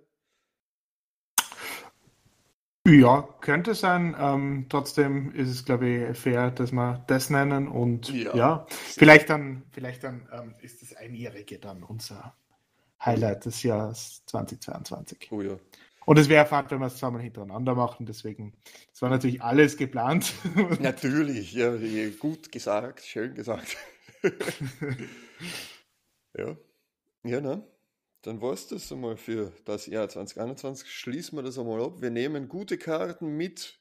Ja, 2.85 3.21
könnte 3.39 3.75
sein. 3.75 4.13
Ähm, 4.19 4.65
trotzdem 4.69 5.31
ist 5.33 5.49
es, 5.49 5.63
glaube 5.63 5.87
ich, 5.87 6.17
fair, 6.17 6.51
dass 6.51 6.73
wir 6.73 7.03
das 7.07 7.29
nennen 7.29 7.69
und 7.69 8.09
ja, 8.09 8.35
ja 8.35 8.65
vielleicht 8.69 9.29
dann, 9.29 9.63
vielleicht 9.71 10.03
dann 10.03 10.27
ähm, 10.33 10.55
ist 10.61 10.81
das 10.81 10.93
Einjährige 10.95 11.59
dann 11.59 11.83
unser 11.83 12.35
Highlight 13.03 13.45
des 13.45 13.63
Jahres 13.63 14.23
2022. 14.25 15.31
Oh 15.31 15.41
ja. 15.41 15.57
Und 16.05 16.19
es 16.19 16.29
wäre 16.29 16.45
fad, 16.45 16.71
wenn 16.71 16.79
wir 16.79 16.87
es 16.87 16.97
zweimal 16.97 17.21
hintereinander 17.21 17.75
machen, 17.75 18.05
deswegen, 18.05 18.53
das 18.91 19.01
war 19.01 19.09
natürlich 19.09 19.41
alles 19.41 19.77
geplant. 19.77 20.33
Natürlich, 20.79 21.53
ja, 21.53 21.73
gut 22.19 22.51
gesagt, 22.51 23.01
schön 23.01 23.33
gesagt. 23.35 23.77
ja, 26.37 26.57
ja, 27.23 27.41
ne? 27.41 27.65
Dann 28.23 28.41
war 28.41 28.53
es 28.53 28.67
das 28.67 28.91
einmal 28.91 29.17
für 29.17 29.51
das 29.65 29.85
Jahr 29.85 30.07
2021. 30.07 30.89
Schließen 30.89 31.37
wir 31.37 31.43
das 31.43 31.59
einmal 31.59 31.81
ab. 31.81 32.01
Wir 32.01 32.09
nehmen 32.09 32.47
gute 32.47 32.77
Karten 32.77 33.35
mit. 33.35 33.79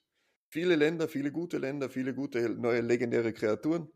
Viele 0.49 0.75
Länder, 0.75 1.09
viele 1.09 1.31
gute 1.31 1.59
Länder, 1.59 1.89
viele 1.89 2.13
gute 2.13 2.49
neue 2.51 2.81
legendäre 2.81 3.33
Kreaturen. 3.33 3.89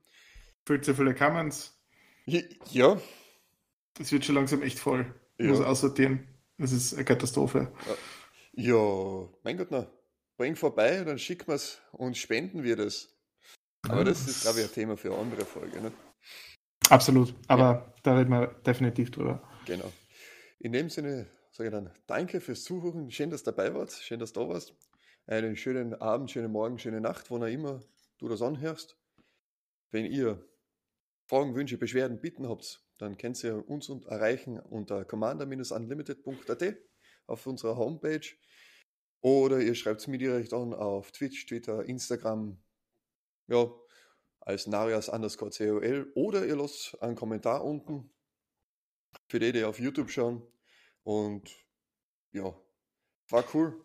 Viel 0.64 0.80
zu 0.80 0.94
viele 0.94 1.14
Commons. 1.14 1.76
Ja. 2.26 3.00
Das 3.94 4.12
wird 4.12 4.24
schon 4.24 4.36
langsam 4.36 4.62
echt 4.62 4.78
voll. 4.78 5.14
Ich 5.36 5.46
ja. 5.46 5.50
muss 5.50 5.60
aussortieren. 5.60 6.28
Das 6.58 6.72
ist 6.72 6.94
eine 6.94 7.04
Katastrophe. 7.04 7.72
Ja, 7.86 7.94
mein 9.42 9.58
Gott, 9.58 9.68
na. 9.70 9.86
Bring 10.38 10.56
vorbei, 10.56 11.04
dann 11.04 11.18
schicken 11.18 11.48
wir 11.48 11.54
es 11.54 11.80
und 11.92 12.16
spenden 12.16 12.62
wir 12.62 12.76
das. 12.76 13.08
Aber 13.82 14.02
das 14.02 14.26
ist, 14.26 14.42
glaube 14.42 14.60
ich, 14.60 14.66
ein 14.66 14.72
Thema 14.72 14.96
für 14.96 15.12
eine 15.12 15.20
andere 15.20 15.44
Folge. 15.44 15.80
Ne? 15.80 15.92
Absolut. 16.90 17.34
Aber 17.48 17.62
ja. 17.62 17.94
da 18.02 18.16
reden 18.16 18.30
wir 18.30 18.46
definitiv 18.66 19.10
drüber. 19.10 19.42
Genau. 19.66 19.92
In 20.58 20.72
dem 20.72 20.88
Sinne 20.88 21.26
sage 21.52 21.68
ich 21.68 21.74
dann 21.74 21.90
danke 22.06 22.40
fürs 22.40 22.64
Zuhören. 22.64 23.10
Schön, 23.10 23.30
dass 23.30 23.42
du 23.42 23.50
dabei 23.50 23.74
wart. 23.74 23.92
Schön, 23.92 24.20
dass 24.20 24.32
du 24.32 24.40
da 24.40 24.48
warst. 24.48 24.74
Einen 25.26 25.56
schönen 25.56 25.94
Abend, 25.94 26.30
schönen 26.30 26.52
Morgen, 26.52 26.78
schöne 26.78 27.00
Nacht, 27.00 27.30
wann 27.30 27.42
auch 27.42 27.48
immer 27.48 27.80
du 28.18 28.28
das 28.28 28.42
anhörst. 28.42 28.98
Wenn 29.90 30.06
ihr 30.06 30.42
Fragen, 31.26 31.54
Wünsche, 31.54 31.78
Beschwerden, 31.78 32.20
Bitten 32.20 32.48
habt, 32.48 32.82
dann 32.98 33.18
könnt 33.18 33.42
ihr 33.42 33.68
uns 33.68 33.88
erreichen 33.88 34.60
unter 34.60 35.04
commander-unlimited.at 35.04 36.76
auf 37.26 37.46
unserer 37.46 37.76
Homepage. 37.76 38.26
Oder 39.20 39.60
ihr 39.60 39.74
schreibt 39.74 40.00
es 40.00 40.06
mir 40.06 40.18
direkt 40.18 40.52
an 40.52 40.72
auf 40.72 41.10
Twitch, 41.12 41.46
Twitter, 41.46 41.84
Instagram, 41.84 42.58
ja, 43.48 43.68
als 44.40 44.66
Narias 44.66 45.08
underscore 45.08 45.50
COL. 45.50 46.12
Oder 46.14 46.46
ihr 46.46 46.56
lasst 46.56 47.00
einen 47.02 47.16
Kommentar 47.16 47.64
unten 47.64 48.10
für 49.28 49.40
die, 49.40 49.52
die 49.52 49.64
auf 49.64 49.80
YouTube 49.80 50.10
schauen. 50.10 50.42
Und 51.02 51.50
ja, 52.32 52.54
war 53.28 53.44
cool, 53.54 53.84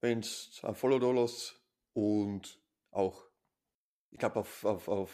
wenn 0.00 0.20
es 0.20 0.60
ein 0.62 0.74
Follow 0.74 0.98
da 0.98 1.10
lasst 1.10 1.60
und 1.92 2.60
auch, 2.90 3.24
ich 4.10 4.18
glaube, 4.18 4.40
auf, 4.40 4.64
auf, 4.64 4.88
auf, 4.88 5.10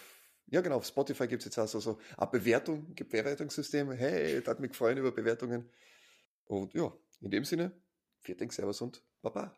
ja 0.46 0.60
genau, 0.60 0.76
auf 0.76 0.86
Spotify 0.86 1.28
gibt 1.28 1.42
es 1.42 1.46
jetzt 1.46 1.58
auch 1.58 1.68
so, 1.68 1.80
so 1.80 1.98
eine 2.16 2.30
Bewertung, 2.30 2.94
gibt 2.94 3.10
Bewertungssysteme. 3.10 3.94
Hey, 3.94 4.42
hat 4.42 4.60
mich 4.60 4.70
gefreut 4.70 4.96
über 4.96 5.12
Bewertungen. 5.12 5.70
Und 6.44 6.72
ja, 6.74 6.92
in 7.20 7.30
dem 7.30 7.44
Sinne, 7.44 7.72
Dank, 8.36 8.52
Servus 8.52 8.80
und 8.80 9.02
Baba. 9.22 9.54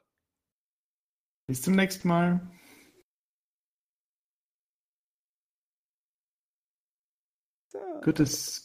Bis 1.47 1.63
zum 1.63 1.75
nächsten 1.75 2.07
Mal. 2.07 2.49
Gutes 8.03 8.61